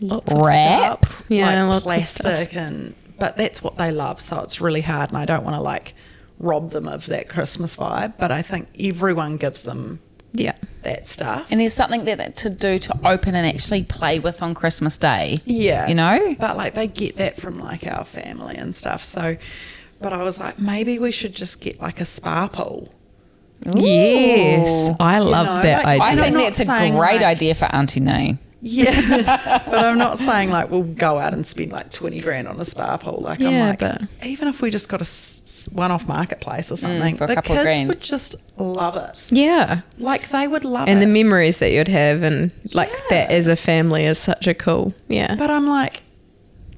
[0.00, 1.02] lots Wrap?
[1.02, 2.24] of stuff, Yeah, like lots of stuff.
[2.26, 5.54] plastic and but that's what they love, so it's really hard, and I don't want
[5.56, 5.94] to like
[6.40, 8.14] rob them of that Christmas vibe.
[8.18, 10.00] But I think everyone gives them
[10.32, 10.54] Yeah.
[10.82, 11.46] that stuff.
[11.50, 14.96] And there's something that, that to do to open and actually play with on Christmas
[14.96, 15.38] Day.
[15.44, 15.86] Yeah.
[15.86, 16.34] You know?
[16.38, 19.04] But like they get that from like our family and stuff.
[19.04, 19.36] So,
[20.02, 22.92] but I was like, maybe we should just get like a spa pool.
[23.64, 24.94] Yes.
[25.00, 26.24] I love know, that like, idea.
[26.24, 28.38] I'm think that's a great like- idea for Auntie Nay.
[28.64, 29.60] Yeah.
[29.68, 32.64] but I'm not saying like we'll go out and spend like 20 grand on a
[32.64, 33.18] spa pool.
[33.20, 36.76] Like I'm like, but- even if we just got a s- one off marketplace or
[36.76, 37.88] something, Mm, for a the couple of kids grand.
[37.88, 39.26] would just love it.
[39.32, 39.80] yeah.
[39.98, 41.06] Like they would love And it.
[41.06, 44.94] the memories that you'd have and like that as a family is such a cool.
[45.08, 45.34] Yeah.
[45.34, 46.02] But I'm like,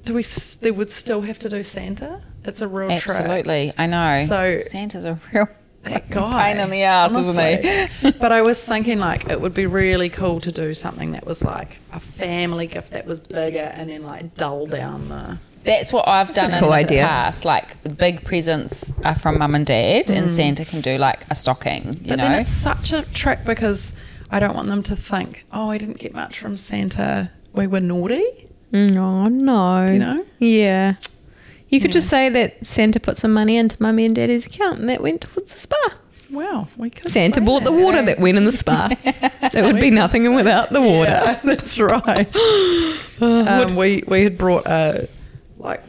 [0.05, 2.21] do we, s- they would still have to do Santa?
[2.47, 3.07] It's a real trick.
[3.07, 3.73] Absolutely.
[3.77, 4.25] I know.
[4.27, 5.47] So- Santa's a real
[5.83, 6.51] that guy.
[6.53, 7.63] pain in the ass, isn't
[8.03, 8.11] he?
[8.19, 11.43] but I was thinking like it would be really cool to do something that was
[11.43, 15.37] like a family gift that was bigger and then like dull down the.
[15.63, 17.01] That's what I've done a in cool the idea.
[17.03, 17.43] past.
[17.45, 21.85] Like big presents are from mum and dad, and Santa can do like a stocking.
[21.85, 22.07] You Mm.
[22.09, 23.95] But know, then it's such a trick because
[24.29, 27.31] I don't want them to think, oh, I didn't get much from Santa.
[27.53, 28.23] We were naughty.
[28.71, 29.85] No, no.
[29.87, 30.25] Do you know?
[30.39, 30.95] Yeah.
[31.75, 34.89] You could just say that Santa put some money into mummy and daddy's account and
[34.89, 35.75] that went towards the spa.
[36.31, 37.09] Wow, we could.
[37.11, 37.83] Santa say bought the that.
[37.83, 38.89] water that went in the spa.
[39.51, 41.11] That would be nothing without the water.
[41.11, 42.27] Yeah, that's right.
[43.21, 45.07] um, we we had brought a
[45.57, 45.81] like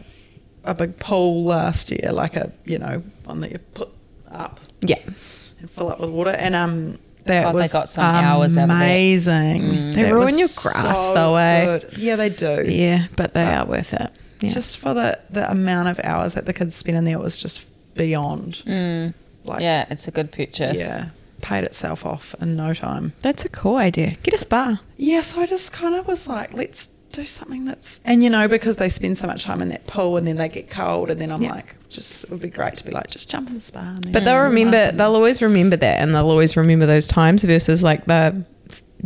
[0.64, 3.88] a big pole last year, like a you know one that you put
[4.30, 4.98] up Yeah.
[5.04, 6.98] and fill up with water, and um.
[7.24, 8.74] That God, they was got some hours out of that.
[8.76, 9.68] amazing.
[9.94, 11.64] They That ruin was your grass so though, eh?
[11.80, 11.98] good.
[11.98, 12.62] Yeah, they do.
[12.64, 14.12] Yeah, but they are worth it.
[14.40, 14.50] Yeah.
[14.50, 17.38] Just for the, the amount of hours that the kids spent in there, it was
[17.38, 18.62] just beyond.
[18.66, 19.14] Mm.
[19.44, 20.80] Like, yeah, it's a good purchase.
[20.80, 23.12] yeah, paid itself off in no time.
[23.20, 24.16] That's a cool idea.
[24.22, 24.80] Get a spa.
[24.96, 28.46] Yeah, so I just kind of was like, let's do something that's, and you know,
[28.48, 31.20] because they spend so much time in that pool and then they get cold, and
[31.20, 31.52] then I'm Yeah.
[31.52, 33.80] like, just it would be great to be like, just jump in the spa.
[33.80, 37.44] And then But they'll remember, they'll always remember that and they'll always remember those times
[37.44, 38.44] versus like the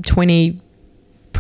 [0.07, 0.61] 20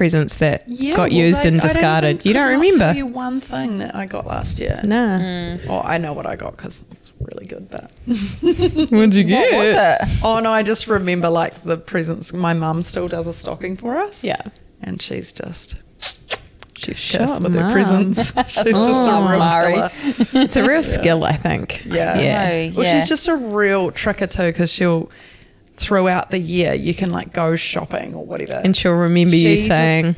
[0.01, 2.17] presents that Yeah, got well, used they- and I don't discarded.
[2.17, 2.85] even- you don't could not remember?
[2.87, 4.81] Tell you one thing that I got last year.
[4.83, 5.59] nah.
[5.69, 7.91] Oh, I know what I got because it's really good, but.
[8.07, 9.99] What'd you What was it?
[10.25, 12.33] Oh no, I just remember like the presents.
[12.33, 14.25] My mum still does a stocking for us.
[14.25, 14.41] Yeah.
[14.83, 15.83] and she's just
[16.79, 18.33] she's Shut kiss with her presents.
[18.49, 19.75] She's just Oh, a real Mari.
[20.45, 21.85] It's a real skill, I think.
[21.85, 22.71] Yeah, Yeah.
[22.73, 22.93] Oh, Well, yeah.
[22.99, 25.11] she's just a real tricker too because she'll
[25.81, 29.57] throughout the year you can like go shopping or whatever, And she'll remember you She
[29.57, 30.15] just saying,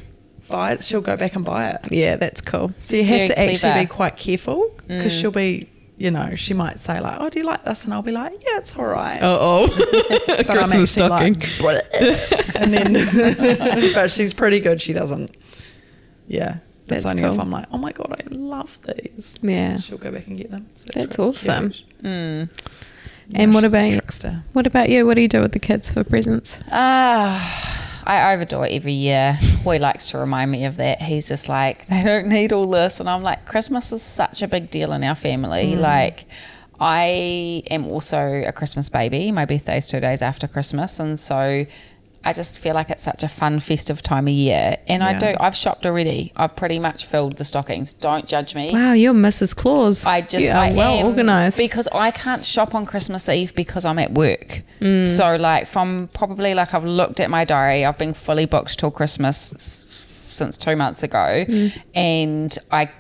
[0.49, 0.83] buy it.
[0.83, 1.81] She'll go back and buy it.
[1.93, 2.73] yeah, that's cool.
[2.79, 3.81] So you have Very to actually clever.
[3.81, 5.69] be quite careful because she'll be.
[5.99, 8.33] You know, she might say like, "Oh, do you like this?" And I'll be like,
[8.33, 9.69] "Yeah, it's all right." Uh-oh.
[10.27, 11.65] but I'm Christmas actually stocking.
[11.65, 14.83] like, and then, but she's pretty good.
[14.83, 15.31] She doesn't.
[16.27, 16.57] Yeah,
[16.89, 17.35] That's it's only cool.
[17.35, 19.77] if I'm like, "Oh my god, I love these." Yeah.
[19.79, 20.67] she'll go back and get them.
[20.77, 21.73] So That's really awesome.
[22.03, 22.49] Mm.
[23.33, 23.93] Yeah, And what about you?
[23.93, 24.43] trickster?
[24.53, 25.07] What about you?
[25.07, 26.61] What do you do with the kids for presents?
[26.71, 29.39] Ah, I overdo it every year.
[29.65, 31.01] Hoy likes to remind me of that.
[31.01, 33.01] He's just like, they don't need all this.
[33.01, 35.77] And I'm like, Christmas is such a big deal in our family.
[35.77, 36.25] Like,
[36.81, 39.31] I am also a Christmas baby.
[39.31, 40.99] My birthday's two days after Christmas.
[40.99, 41.65] And so
[42.25, 44.77] I just feel like it's such a fun, festive time of year.
[44.87, 46.33] And I do, I've shopped already.
[46.37, 47.93] I've pretty much filled the stockings.
[47.93, 48.73] Don't judge me.
[48.73, 49.57] Wow, you're Mrs.
[49.57, 50.07] Claus.
[50.07, 51.59] I just are I well am, organized.
[51.59, 54.63] because I can't shop on Christmas Eve because I'm at work.
[54.81, 55.09] Mm.
[55.09, 58.91] So like from probably like I've looked at my diary, I've been fully booked till
[58.91, 59.37] Christmas
[60.29, 61.83] since two months ago, Mm.
[61.95, 62.91] and I.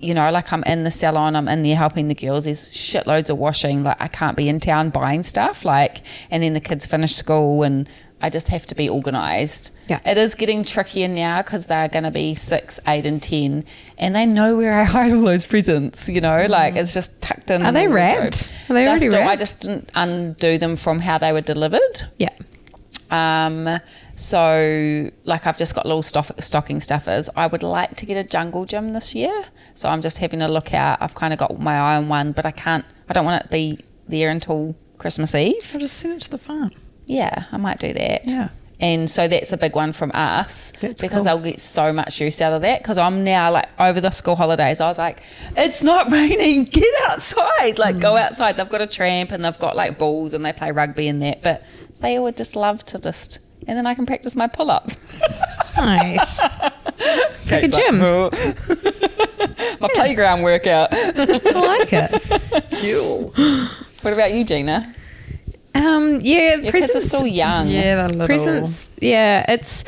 [0.00, 2.44] You know, like I'm in the salon, I'm in there helping the girls.
[2.44, 3.82] There's shitloads of washing.
[3.82, 5.64] Like I can't be in town buying stuff.
[5.64, 7.88] Like, and then the kids finish school, and
[8.20, 9.70] I just have to be organised.
[9.88, 10.00] Yeah.
[10.04, 13.64] It is getting trickier now because they're going to be six, eight, and ten,
[13.96, 16.08] and they know where I hide all those presents.
[16.08, 17.62] You know, like it's just tucked in.
[17.64, 18.50] Are they the wrapped?
[18.68, 22.02] Are they They're already still- I just didn't undo them from how they were delivered.
[22.18, 22.30] yeah.
[23.10, 23.78] Um,
[24.16, 27.30] so like I've just got little stock, stocking stuffers.
[27.36, 30.48] I would like to get a jungle gym this year, so I'm just having a
[30.48, 30.98] look out.
[31.00, 32.84] I've kind of got my eye on one, but I can't.
[33.08, 33.78] I don't want it to be
[34.08, 35.70] there until Christmas Eve.
[35.72, 36.72] I'll just send it to the farm.
[37.08, 38.26] Yeah, I might do that.
[38.26, 38.50] Yeah.
[38.80, 41.24] And so that's a big one from us That's because cool.
[41.24, 42.80] they'll get so much use out of that.
[42.80, 45.20] Because I'm now like over the school holidays, I was like,
[45.56, 48.20] it's not raining, get outside, like go mm.
[48.20, 48.56] outside.
[48.56, 51.42] They've got a tramp and they've got like balls and they play rugby and that,
[51.42, 51.64] but
[52.00, 55.20] they would just love to just, and then I can practice my pull ups.
[55.76, 56.40] Nice.
[56.98, 57.98] it's like a gym.
[59.80, 60.88] my playground workout.
[60.92, 62.64] I like it.
[62.80, 63.34] Cool.
[64.02, 64.94] What about you, Gina?
[65.74, 67.08] Um, yeah, Your kids are presents.
[67.08, 67.68] still young.
[67.68, 68.26] Yeah, they're little.
[68.26, 68.90] presents.
[69.00, 69.84] Yeah, it's.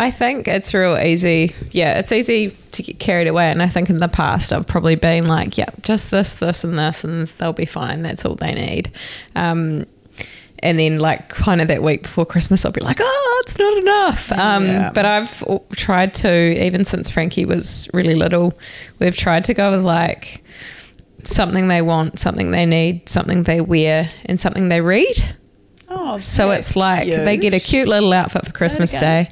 [0.00, 1.54] I think it's real easy.
[1.72, 3.50] Yeah, it's easy to get carried away.
[3.50, 6.78] And I think in the past, I've probably been like, yeah, just this, this, and
[6.78, 8.02] this, and they'll be fine.
[8.02, 8.92] That's all they need.
[9.34, 9.86] Um,
[10.60, 13.76] and then, like, kind of that week before Christmas, I'll be like, oh, it's not
[13.78, 14.32] enough.
[14.32, 14.90] Um, Yeah.
[14.94, 18.56] But I've tried to, even since Frankie was really little,
[19.00, 20.44] we've tried to go with like
[21.28, 25.34] something they want, something they need, something they wear, and something they read.
[25.88, 28.98] Oh, So it's like they get a cute little outfit for Christmas.
[28.98, 29.30] Day,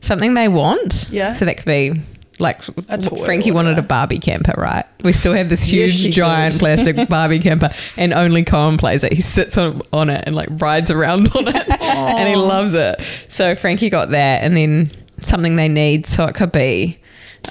[0.00, 1.08] something they want.
[1.10, 1.32] Yeah.
[1.32, 2.00] So that could be
[2.38, 2.62] like
[3.24, 3.82] Frankie wanted a.
[3.82, 4.84] Barbie camper, right?
[5.02, 6.58] We still have this huge she giant did.
[6.60, 9.12] plastic Barbie camper, and only Cohen plays it.
[9.12, 13.00] He sits on, on it and like rides around on it, and he loves it.
[13.28, 16.06] So Frankie got that, and then something they need.
[16.06, 16.98] So it could be.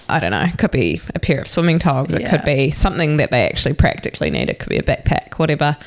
[0.10, 0.42] I don't know.
[0.42, 2.14] It could be a pair of swimming togs.
[2.14, 4.50] It could be something that they actually practically need.
[4.50, 5.78] It could be a backpack, whatever.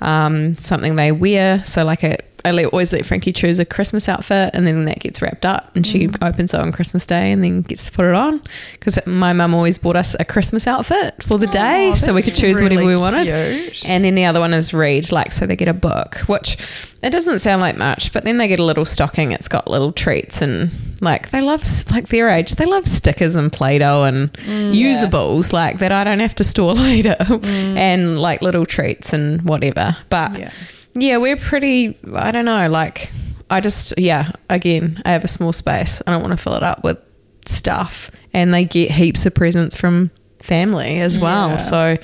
[0.00, 1.62] Um, something they wear.
[1.64, 5.20] So like a, I always let Frankie choose a Christmas outfit, and then that gets
[5.20, 6.26] wrapped up, and she Mm.
[6.26, 8.40] opens it on Christmas Day, and then gets to put it on.
[8.72, 12.34] Because my mum always bought us a Christmas outfit for the day, so we could
[12.34, 13.24] choose whatever we wanted.
[13.26, 13.88] cute.
[13.90, 16.56] And then the other one is read, like so they get a book, which
[17.02, 19.32] it doesn't sound like much, but then they get a little stocking.
[19.32, 20.70] It's got little treats and
[21.00, 24.32] like they love like their age, they love stickers and play-doh and
[24.72, 29.96] usables like that I don't have to store later, and like little treats and whatever.
[30.08, 30.50] But Yeah.
[30.98, 31.98] Yeah, we're pretty.
[32.14, 32.68] I don't know.
[32.68, 33.10] Like
[33.50, 34.32] I just yeah.
[34.50, 36.02] Again, I have a small space.
[36.06, 36.98] I don't want to fill it up with
[37.46, 41.50] stuff, and they get heaps of presents from family as well.
[41.50, 41.56] Yeah.
[41.56, 41.96] So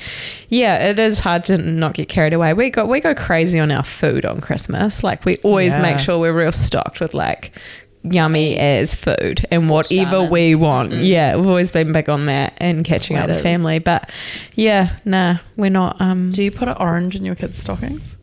[0.49, 2.53] yeah, it is hard to not get carried away.
[2.55, 5.03] We go we go crazy on our food on Christmas.
[5.03, 5.83] Like we always Yeah.
[5.83, 7.57] make sure we're real stocked with like
[8.03, 10.93] yummy as food and whatever we want.
[10.93, 13.79] Yeah, we've always been big on that and catching up with family.
[13.79, 14.11] But
[14.55, 18.17] yeah, nah, we're not um Do you put an orange in your kids' stockings?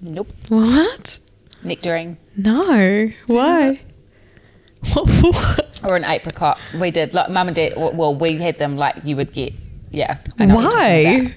[0.00, 0.32] Nope.
[0.48, 1.18] what?
[1.62, 3.10] Nectarine No.
[3.26, 3.80] Why?
[4.92, 5.88] What for?
[5.88, 6.58] or an apricot.
[6.78, 7.14] We did.
[7.14, 7.74] Like mum and dad.
[7.76, 9.52] Well, we had them like you would get.
[9.90, 10.18] Yeah.
[10.38, 11.32] I know what you're talking about.
[11.32, 11.34] Why?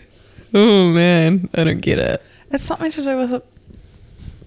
[0.53, 2.21] Oh man, I don't get it.
[2.51, 3.45] It's something to do with it.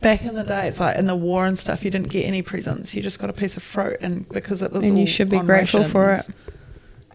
[0.00, 2.42] Back in the day, it's like in the war and stuff, you didn't get any
[2.42, 2.94] presents.
[2.94, 5.38] You just got a piece of fruit, and because it was And you should be
[5.38, 6.28] on grateful for it.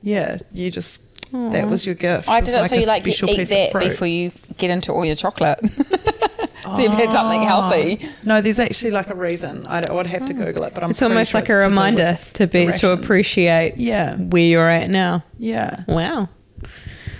[0.01, 2.27] Yeah, you just that was your gift.
[2.27, 4.31] I It was did it so a you like you eat piece that before you
[4.57, 5.59] get into all your chocolate.
[6.75, 7.13] so you've had Oh.
[7.13, 8.05] something healthy.
[8.23, 9.65] No, there's actually like a reason.
[9.67, 10.87] I, would have to Google it, but I'm.
[10.89, 10.91] Hmm.
[10.91, 14.89] It's almost sure like it's a reminder to be to appreciate Yeah, where you're at
[14.89, 15.23] now.
[15.37, 15.83] yeah.
[15.87, 16.29] Wow.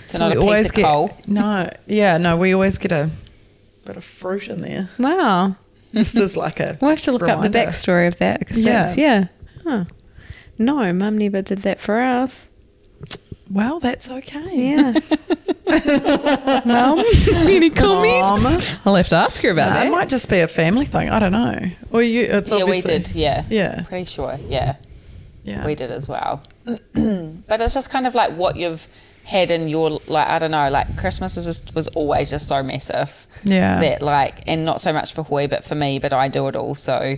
[0.08, 1.16] So, not a we piece of get coal.
[1.28, 2.36] no, yeah, no.
[2.36, 3.10] We always get a
[3.84, 5.54] bit of fruit in there, Wow.
[5.94, 6.76] just as like a.
[6.80, 9.28] We'll have to look up the backstory of that because that's yeah.
[9.64, 9.84] Huh.
[10.58, 12.49] No, mum never did that for us.
[13.50, 14.70] Well, that's okay.
[14.70, 14.92] Yeah.
[16.64, 18.42] Mum, any comments?
[18.44, 18.60] Mum.
[18.84, 19.86] I'll have to ask her about Nah, that.
[19.86, 21.08] it might just be a family thing.
[21.10, 21.70] I don't know.
[21.90, 22.22] Or you?
[22.22, 23.14] It's Yeah, we obviously, did.
[23.14, 23.44] Yeah.
[23.50, 23.82] Yeah.
[23.82, 24.36] Pretty sure.
[24.48, 24.76] Yeah.
[25.44, 25.64] Yeah.
[25.66, 26.42] We did as well.
[26.64, 28.88] but it's just kind of like what you've
[29.24, 32.62] had in your like I don't know like Christmas is just was always just so
[32.62, 33.26] massive.
[33.44, 33.80] Yeah.
[33.80, 36.56] That like and not so much for Hoy but for me but I do it
[36.56, 37.16] all so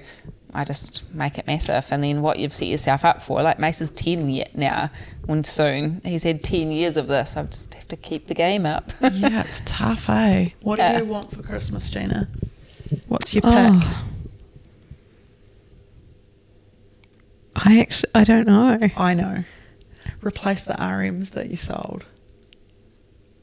[0.55, 3.81] I just make it massive and then what you've set yourself up for like Mace
[3.81, 4.91] is 10 yet now
[5.25, 8.67] when soon he's had 10 years of this I just have to keep the game
[8.67, 10.51] up yeah, it's tough, eh?
[10.61, 10.99] What Yeah.
[10.99, 12.29] do you want for Christmas, Gina?
[13.09, 13.51] What's your pick?
[13.55, 14.05] Oh.
[17.57, 18.79] I actually, I don't know.
[18.97, 19.45] I know.
[20.23, 22.05] Replace the RMs that you sold.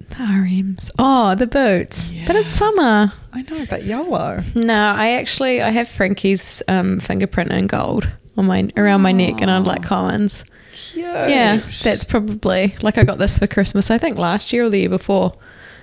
[0.09, 0.91] The RMs.
[0.97, 2.11] Oh, the boots.
[2.27, 3.13] But it's summer.
[3.31, 4.41] I know, but YOLO.
[4.55, 9.41] No, I actually I have Frankie's um, fingerprint in gold on my around my neck,
[9.41, 10.45] and I'd like Colin's.
[10.73, 11.05] Cute.
[11.05, 13.91] Yeah, that's probably like I got this for Christmas.
[13.91, 15.33] I think last year or the year before.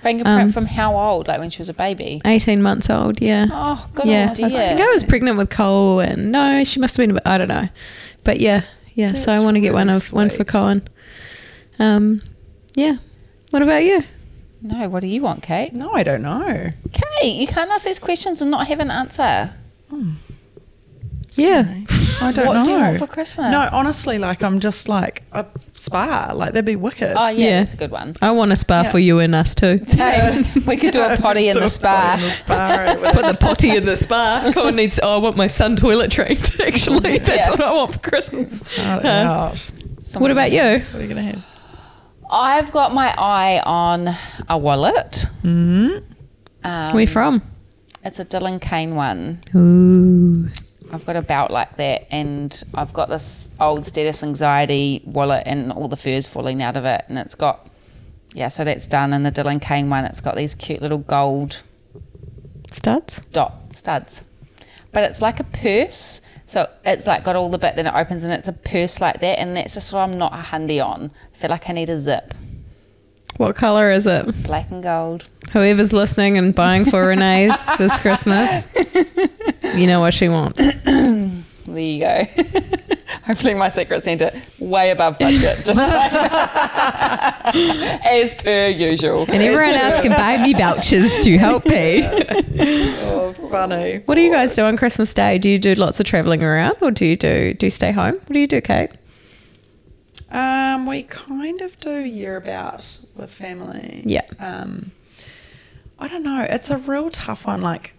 [0.01, 3.19] fingerprint Um, from how old like when she was a baby Eighteen months old.
[3.19, 3.47] Yeah.
[3.51, 6.97] oh good yeah, idea I think I was pregnant with Cole, and no, she must
[6.97, 7.19] have been.
[7.25, 7.69] I don't know,
[8.23, 8.61] but yeah,
[8.93, 9.13] yeah.
[9.13, 10.47] so I want to get one really of one for sweet.
[10.47, 10.87] Cohen.
[11.79, 12.21] Um,
[12.75, 12.97] yeah.
[13.51, 14.03] What about you?
[14.61, 16.71] No what do you want Kate No, I don't know.
[16.91, 19.53] Kate you can't ask these questions and not have an answer
[19.89, 20.13] hmm.
[21.31, 21.71] Yeah.
[22.21, 22.49] I don't know.
[22.51, 22.65] What know.
[22.65, 23.51] do you want for Christmas?
[23.51, 26.31] No, honestly, like I'm just like a spa.
[26.33, 27.13] Like that'd be wicked.
[27.15, 27.59] Oh yeah, Yeah.
[27.59, 28.15] that's a good one.
[28.23, 28.91] I want a spa Yeah.
[28.91, 29.79] for you and us too.
[29.87, 32.13] Hey, we could do a potty in Do the a spa.
[32.17, 34.51] potty in the spa right, with Put the potty in the spa.
[34.53, 34.99] Colin needs.
[35.03, 36.49] Oh, I want my son toilet trained.
[36.65, 37.49] Actually, that's Yeah.
[37.51, 38.63] what I want for Christmas.
[38.73, 39.05] Shout it.
[39.05, 39.53] Uh,
[40.19, 40.63] what about you?
[40.79, 41.45] What are you gonna have?
[42.29, 44.09] I've got my eye on
[44.49, 45.25] a wallet.
[45.43, 45.97] Mm-hmm.
[46.63, 47.41] Um, Where from?
[48.03, 49.41] It's a Dylan Kain one.
[49.55, 50.49] Ooh.
[50.91, 55.71] I've got a belt like that, and I've got this old status anxiety wallet, and
[55.71, 57.67] all the fur's falling out of it, and it's got
[58.33, 58.47] yeah.
[58.47, 59.11] So that's done.
[59.13, 61.63] And the Dylan Kain one, it's got these cute little gold
[62.71, 63.21] Studs.
[63.31, 64.23] dot studs,
[64.91, 66.21] but it's like a purse.
[66.47, 69.19] So it's like got all the bit, then it opens, and it's a purse like
[69.19, 71.11] that, and that's just what I'm not a handy on.
[71.33, 72.33] I feel like I need a zip,
[73.35, 74.43] What colour is it?
[74.43, 75.27] black and gold.
[75.51, 78.73] Whoever's listening and buying for Renee this Christmas,
[79.75, 80.61] you know what she wants.
[81.67, 82.23] There you go.
[83.25, 85.65] Hopefully, my secret Santa way above budget.
[85.65, 85.79] Just
[88.05, 89.23] as per usual.
[89.23, 92.03] And everyone else can buy me vouchers to help pay.
[93.03, 93.97] Oh, funny.
[94.05, 95.37] What do you guys do on Christmas Day?
[95.37, 98.15] Do you do lots of travelling around, or do you do do you stay home?
[98.15, 98.91] What do you do, Kate?
[100.31, 104.03] Um, we kind of do year about with family.
[104.05, 104.25] Yeah.
[104.39, 104.91] Um,
[105.99, 106.45] I don't know.
[106.49, 107.61] It's a real tough one.
[107.61, 107.93] Like,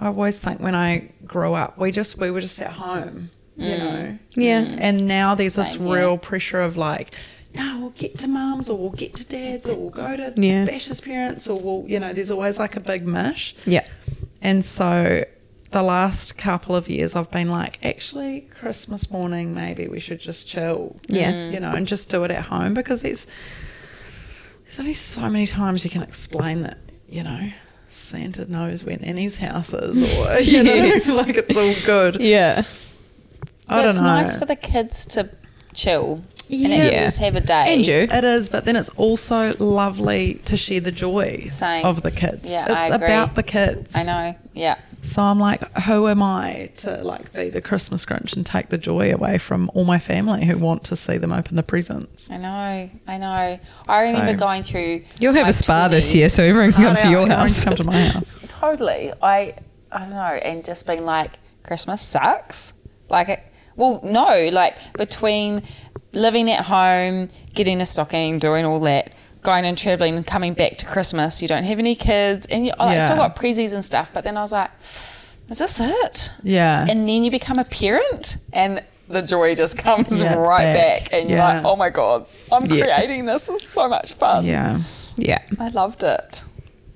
[0.00, 3.74] I always think when I grew up, we just we were just at home, you
[3.74, 3.78] mm.
[3.78, 4.18] know.
[4.34, 4.76] Yeah.
[4.78, 5.96] And now there's this Same here.
[5.96, 7.14] real pressure of like,
[7.54, 10.64] no, we'll get to mums or we'll get to dads or we'll go to Yeah.
[10.64, 13.54] Bash's parents or we'll, you know, there's always like a big mish.
[13.66, 13.86] Yeah.
[14.40, 15.24] And so
[15.70, 20.48] the last couple of years, I've been like, actually, Christmas morning, maybe we should just
[20.48, 20.98] chill.
[21.08, 21.50] Yeah.
[21.50, 23.26] You know, and just do it at home because there's,
[24.64, 27.50] there's only so many times you can explain that, you know,
[27.90, 31.08] Santa knows where Nanny's house is or, you Yes.
[31.08, 32.20] know, like it's all good.
[32.20, 32.62] Yeah.
[33.68, 34.06] I But don't it's know.
[34.06, 35.28] nice for the kids to
[35.74, 36.76] chill and Yeah.
[36.76, 37.74] actually just have a day.
[37.74, 38.08] And you.
[38.10, 41.84] It is, but then it's also lovely to share the joy Same.
[41.84, 42.50] of the kids.
[42.50, 43.06] Yeah, it's I agree.
[43.06, 43.94] about the kids.
[43.96, 44.36] I know.
[44.54, 44.76] Yeah.
[45.02, 48.76] So I'm like, who am I to like be the Christmas Grinch and take the
[48.78, 52.30] joy away from all my family who want to see them open the presents?
[52.30, 52.90] I know.
[53.08, 53.58] I know.
[53.88, 55.04] I remember So- going through.
[55.18, 57.64] You'll have a spa this year, so everyone can come to your house.
[57.64, 58.38] come to my house.
[58.48, 59.12] Totally.
[59.22, 59.54] I
[59.90, 62.74] I don't know, and just being like, Christmas sucks.
[63.08, 63.40] Like it.
[63.76, 64.50] Well, no.
[64.52, 65.62] Like between
[66.12, 70.76] living at home, getting a stocking, doing all that, going and traveling, and coming back
[70.78, 73.84] to Christmas, you don't have any kids, and you, oh, I still got prezzies and
[73.84, 74.10] stuff.
[74.12, 76.30] But then I was like, is this it?
[76.42, 76.86] Yeah.
[76.88, 81.10] And then you become a parent, and the joy just comes Yeah, right back.
[81.10, 82.84] back, and you're like, oh my god, I'm Yeah.
[82.84, 83.48] creating this.
[83.48, 84.44] Is so much fun.
[84.44, 84.80] yeah,
[85.16, 85.42] Yeah.
[85.58, 86.42] I loved it.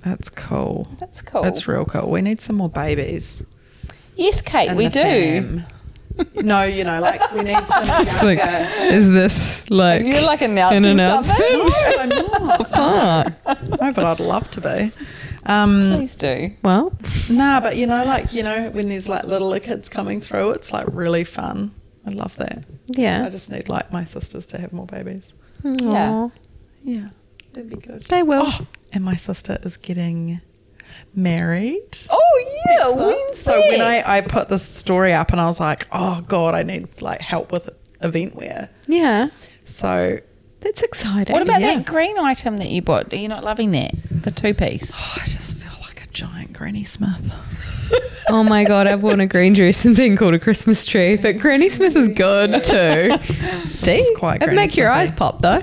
[0.04, 0.86] that's cool.
[1.00, 1.42] That's cool.
[1.42, 2.10] That's real cool.
[2.10, 3.44] We need some more babies.
[4.16, 5.00] Yes, Kate, we do.
[5.02, 5.64] fam.
[6.36, 8.38] No, you know, like we need some It's like,
[8.92, 11.38] is this like, You're like an announcing announcement?
[11.40, 12.00] something.
[12.00, 13.60] I'm not.
[13.80, 14.92] no, but I'd love to be.
[15.46, 16.52] Um, Please do.
[16.62, 16.96] Well,
[17.30, 20.72] Nah, but you know, like you know, when there's like littler kids coming through, it's
[20.72, 21.72] like really fun.
[22.06, 22.64] I love that.
[22.86, 23.24] Yeah.
[23.26, 25.34] I just need like my sisters to have more babies.
[25.62, 26.28] Yeah.
[26.82, 27.08] Yeah,
[27.52, 28.02] that'd be good.
[28.04, 28.42] They will.
[28.46, 30.40] Oh, and my sister is getting
[31.16, 31.96] married.
[32.10, 33.06] Oh yeah, next month.
[33.06, 33.80] when's So when?
[33.80, 37.20] I, I put this story up and I was like, oh god, I need like
[37.20, 37.70] help with
[38.02, 38.70] event wear.
[38.86, 39.28] Yeah.
[39.64, 40.18] So
[40.60, 41.32] That's exciting.
[41.32, 41.76] What about Yeah.
[41.76, 43.12] that green item that you bought?
[43.12, 43.92] Are you not loving that?
[44.10, 44.92] The two piece.
[44.94, 47.32] oh, I just feel like a giant Granny Smith.
[48.30, 51.36] Oh my god, I've worn a green dress and been called a Christmas tree, but
[51.38, 53.18] Granny Smith is good too.
[53.84, 55.60] Do is quite It'd Granny make your eyes pop though.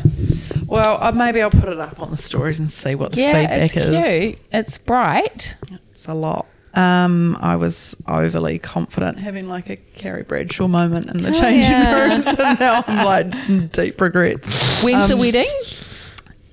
[0.72, 3.34] Well, uh, maybe I'll put it up on the stories and see what the Yeah,
[3.34, 4.24] feedback it's is.
[4.24, 4.40] cute.
[4.54, 5.56] It's bright.
[5.92, 6.46] It's a lot.
[6.74, 11.70] Um, I was overly confident, having like a Carrie Bradshaw moment in the Oh, changing
[11.72, 12.08] yeah.
[12.08, 14.82] rooms, and now I'm like deep regrets.
[14.82, 15.50] When's the Um, wedding?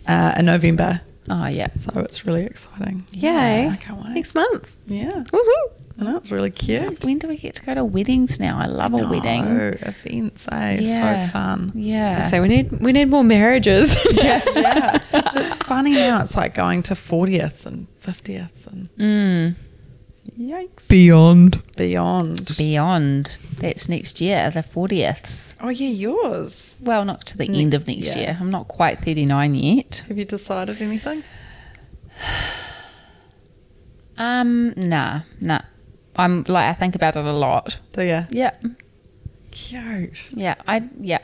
[0.09, 1.69] Uh, in November, Oh yeah.
[1.75, 3.05] so it's really exciting.
[3.13, 3.67] Yay.
[3.67, 4.15] Yeah, I can't wait.
[4.15, 4.77] Next month.
[4.89, 5.71] Yeah, Woohoo.
[6.01, 7.05] I know really cute.
[7.05, 8.59] When do we get to go to weddings now?
[8.59, 9.57] I love a wedding.
[9.57, 10.79] No, events, eh?
[10.81, 11.27] Yeah.
[11.27, 11.73] So fun.
[11.75, 12.23] Yeah.
[12.23, 13.97] So we need we need more marriages.
[14.13, 14.41] yeah.
[14.55, 14.99] yeah.
[15.35, 16.21] It's funny now.
[16.23, 19.55] It's like going to 40ths and 50ths and Mm.
[20.39, 20.89] yikes.
[20.89, 21.63] Beyond.
[21.77, 22.57] Beyond.
[22.57, 23.39] Beyond.
[23.57, 25.57] That's next year, the 40ths.
[25.61, 26.79] oh, yeah, yours.
[26.81, 28.22] Well, not to the end of next yeah.
[28.22, 28.37] year.
[28.41, 30.05] I'm not quite 39 yet.
[30.07, 31.25] Have you decided anything?
[34.20, 35.61] Um, nah, nah.
[36.19, 37.79] I'm like I think about it a lot.
[37.93, 38.27] Do you?
[38.31, 38.51] Yeah,
[39.51, 40.31] Cute.
[40.35, 41.19] yeah, I yeah,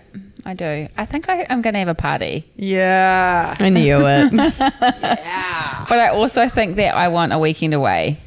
[0.47, 0.88] I do.
[0.97, 3.55] I think I, I'm going to have a party, Yeah.
[3.59, 4.32] I knew it.
[4.59, 5.84] Yeah.
[5.88, 8.18] But I also think that I want a weekend away.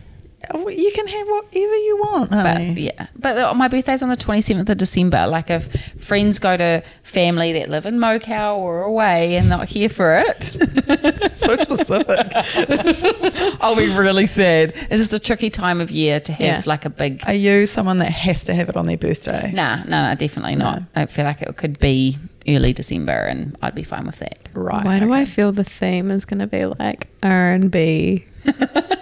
[0.53, 2.73] Oh, You can have whatever you want, But honey.
[2.81, 5.27] yeah, but uh, my birthday's on the 27th of December.
[5.27, 5.67] Like if
[6.01, 10.43] friends go to family that live in Mokau or away and not here for it,
[11.38, 12.31] so specific.
[13.61, 14.73] I'll be really sad.
[14.89, 16.61] It's just a tricky time of year to have Yeah.
[16.65, 17.23] like a big.
[17.27, 19.51] Are you someone that has to have it on their birthday?
[19.51, 20.83] Nah, no, no, definitely not.
[20.95, 22.17] I feel like it could be
[22.47, 24.38] early December and I'd be fine with that.
[24.53, 24.85] Right.
[24.85, 25.11] Why do.
[25.11, 28.25] I feel the theme is going to be like R and B,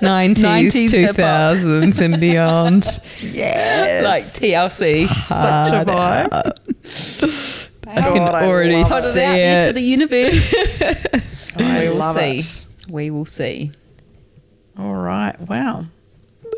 [0.05, 1.13] nineties, 90s two
[2.01, 2.85] and beyond?
[3.21, 4.03] Yes.
[4.03, 5.07] Like TLC.
[5.07, 6.31] such a vibe.
[7.87, 9.59] I can God, I already love Put it.
[9.63, 10.81] into the universe.
[11.57, 12.39] We will see.
[12.39, 12.65] it.
[12.89, 13.71] We will see.
[14.77, 15.39] All right.
[15.39, 15.85] Wow.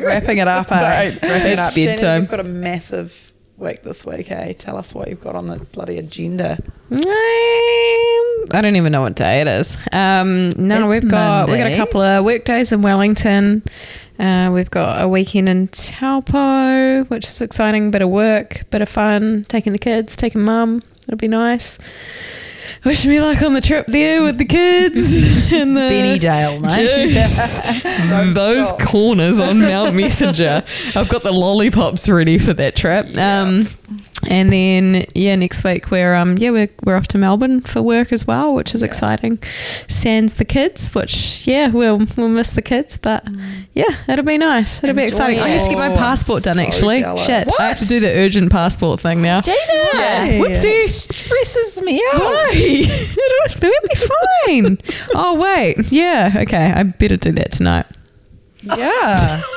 [0.00, 0.76] Wrapping it up, eh?
[0.80, 1.72] Wrapping it It's up.
[1.74, 2.20] Jenny, bedtime.
[2.22, 4.52] you've got a massive week this week, eh?
[4.54, 6.58] Tell us what you've got on the bloody agenda.
[8.54, 9.76] I don't even know what day it is.
[9.92, 13.62] Um, no, It's we've got we've got a couple of work days in Wellington.
[14.18, 17.90] Uh, we've got a weekend in Taupo, which is exciting.
[17.90, 19.44] Bit of work, bit of fun.
[19.48, 20.82] Taking the kids, taking mum.
[21.08, 21.78] It'll be nice.
[22.84, 24.96] Wish me luck on the trip there with the kids
[25.52, 28.34] and the Benneydale, mate.
[28.34, 30.62] Those corners on Mount Messenger.
[30.96, 33.06] I've got the lollipops ready for that trip.
[33.18, 33.66] Um,
[34.28, 38.12] and then yeah, next week we're um yeah we're we're off to Melbourne for work
[38.12, 39.38] as well, which is exciting.
[39.88, 43.26] Sans the kids, which yeah we'll we'll miss the kids, but
[43.72, 44.82] yeah it'll be nice.
[44.84, 45.38] It'll be Enjoy exciting.
[45.40, 47.00] I have to get my passport done So actually.
[47.00, 47.24] jealous.
[47.26, 49.40] Shit, I have to do the urgent passport thing now.
[49.40, 49.56] Gina!
[50.42, 50.86] Whoopsie.
[51.12, 52.20] Stresses me out.
[52.20, 52.50] Why?
[52.52, 54.78] It'll, it'll be fine.
[55.14, 56.72] oh wait, yeah, okay.
[56.74, 57.86] I better do that tonight.
[58.62, 59.42] Yeah.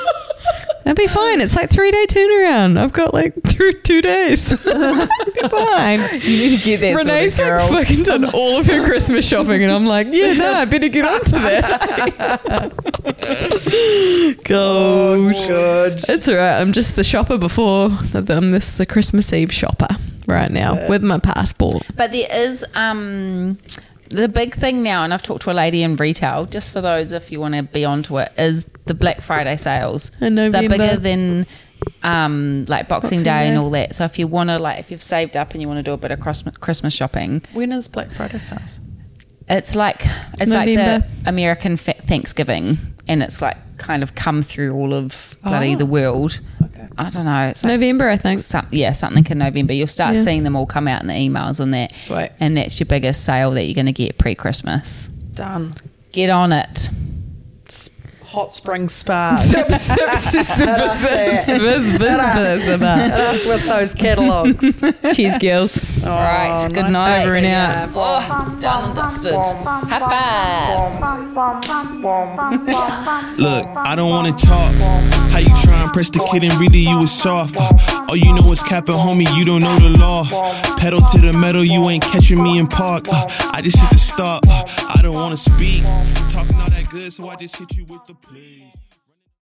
[0.85, 1.39] It'll be fine.
[1.39, 2.77] It's like three day turnaround.
[2.77, 4.51] I've got like two, two days.
[4.65, 5.99] It'll be fine.
[6.21, 9.63] You need to get that Renee's sorted, like fucking done all of her Christmas shopping,
[9.63, 12.73] and I'm like, yeah, no, I better get onto that.
[14.43, 16.03] Gosh, good.
[16.09, 16.59] it's all right.
[16.59, 17.89] I'm just the shopper before.
[18.13, 19.87] I'm this the Christmas Eve shopper
[20.27, 21.83] right now with my passport.
[21.95, 23.57] But there is um,
[24.09, 27.11] the big thing now, and I've talked to a lady in retail, just for those
[27.11, 30.11] if you want to be onto it, is the Black Friday sales.
[30.21, 31.45] In They're bigger than
[32.03, 33.47] um, like Boxing, Boxing Day, Day.
[33.49, 33.95] and all that.
[33.95, 35.91] So if you want to, like, if you've saved up and you want to do
[35.93, 38.79] a bit of Christmas, shopping, when is Black Friday sales?
[39.49, 40.01] it's like
[40.39, 42.77] it's like the American fa- Thanksgiving,
[43.07, 45.77] and it's like kind of come through all of bloody Oh.
[45.77, 46.39] the world.
[46.63, 46.87] Okay.
[46.97, 47.47] I don't know.
[47.47, 48.39] It's like November, I think.
[48.39, 49.73] some, yeah, something in November.
[49.73, 50.23] You'll start Yeah.
[50.23, 51.91] seeing them all come out in the emails and that.
[51.91, 52.29] Sweet.
[52.39, 55.07] And that's your biggest sale that you're going to get pre Christmas.
[55.33, 55.73] Done.
[56.11, 56.89] Get on it.
[58.33, 59.37] S- Hot Spring Spa.
[59.43, 59.89] Cheers,
[63.47, 64.81] with those catalogues.
[65.15, 66.03] Cheese girls.
[66.03, 66.67] All right.
[66.67, 67.23] Good nice night.
[67.25, 67.89] Over and out.
[67.93, 69.33] Oh, done and dusted.
[69.33, 70.99] High five.
[73.39, 74.73] Look, I don't wanna talk.
[75.31, 77.55] How you try and press the kid and read it, you was soft.
[77.57, 80.23] Uh, all you know is capping, homie, you don't know the law.
[80.77, 83.05] Pedal to the metal, you ain't catching me in park.
[83.11, 84.43] Uh, I just hit the stop.
[84.47, 84.63] Uh,
[84.95, 85.83] I don't wanna speak.
[86.29, 88.62] Talking all that good, so I just hit you with the please.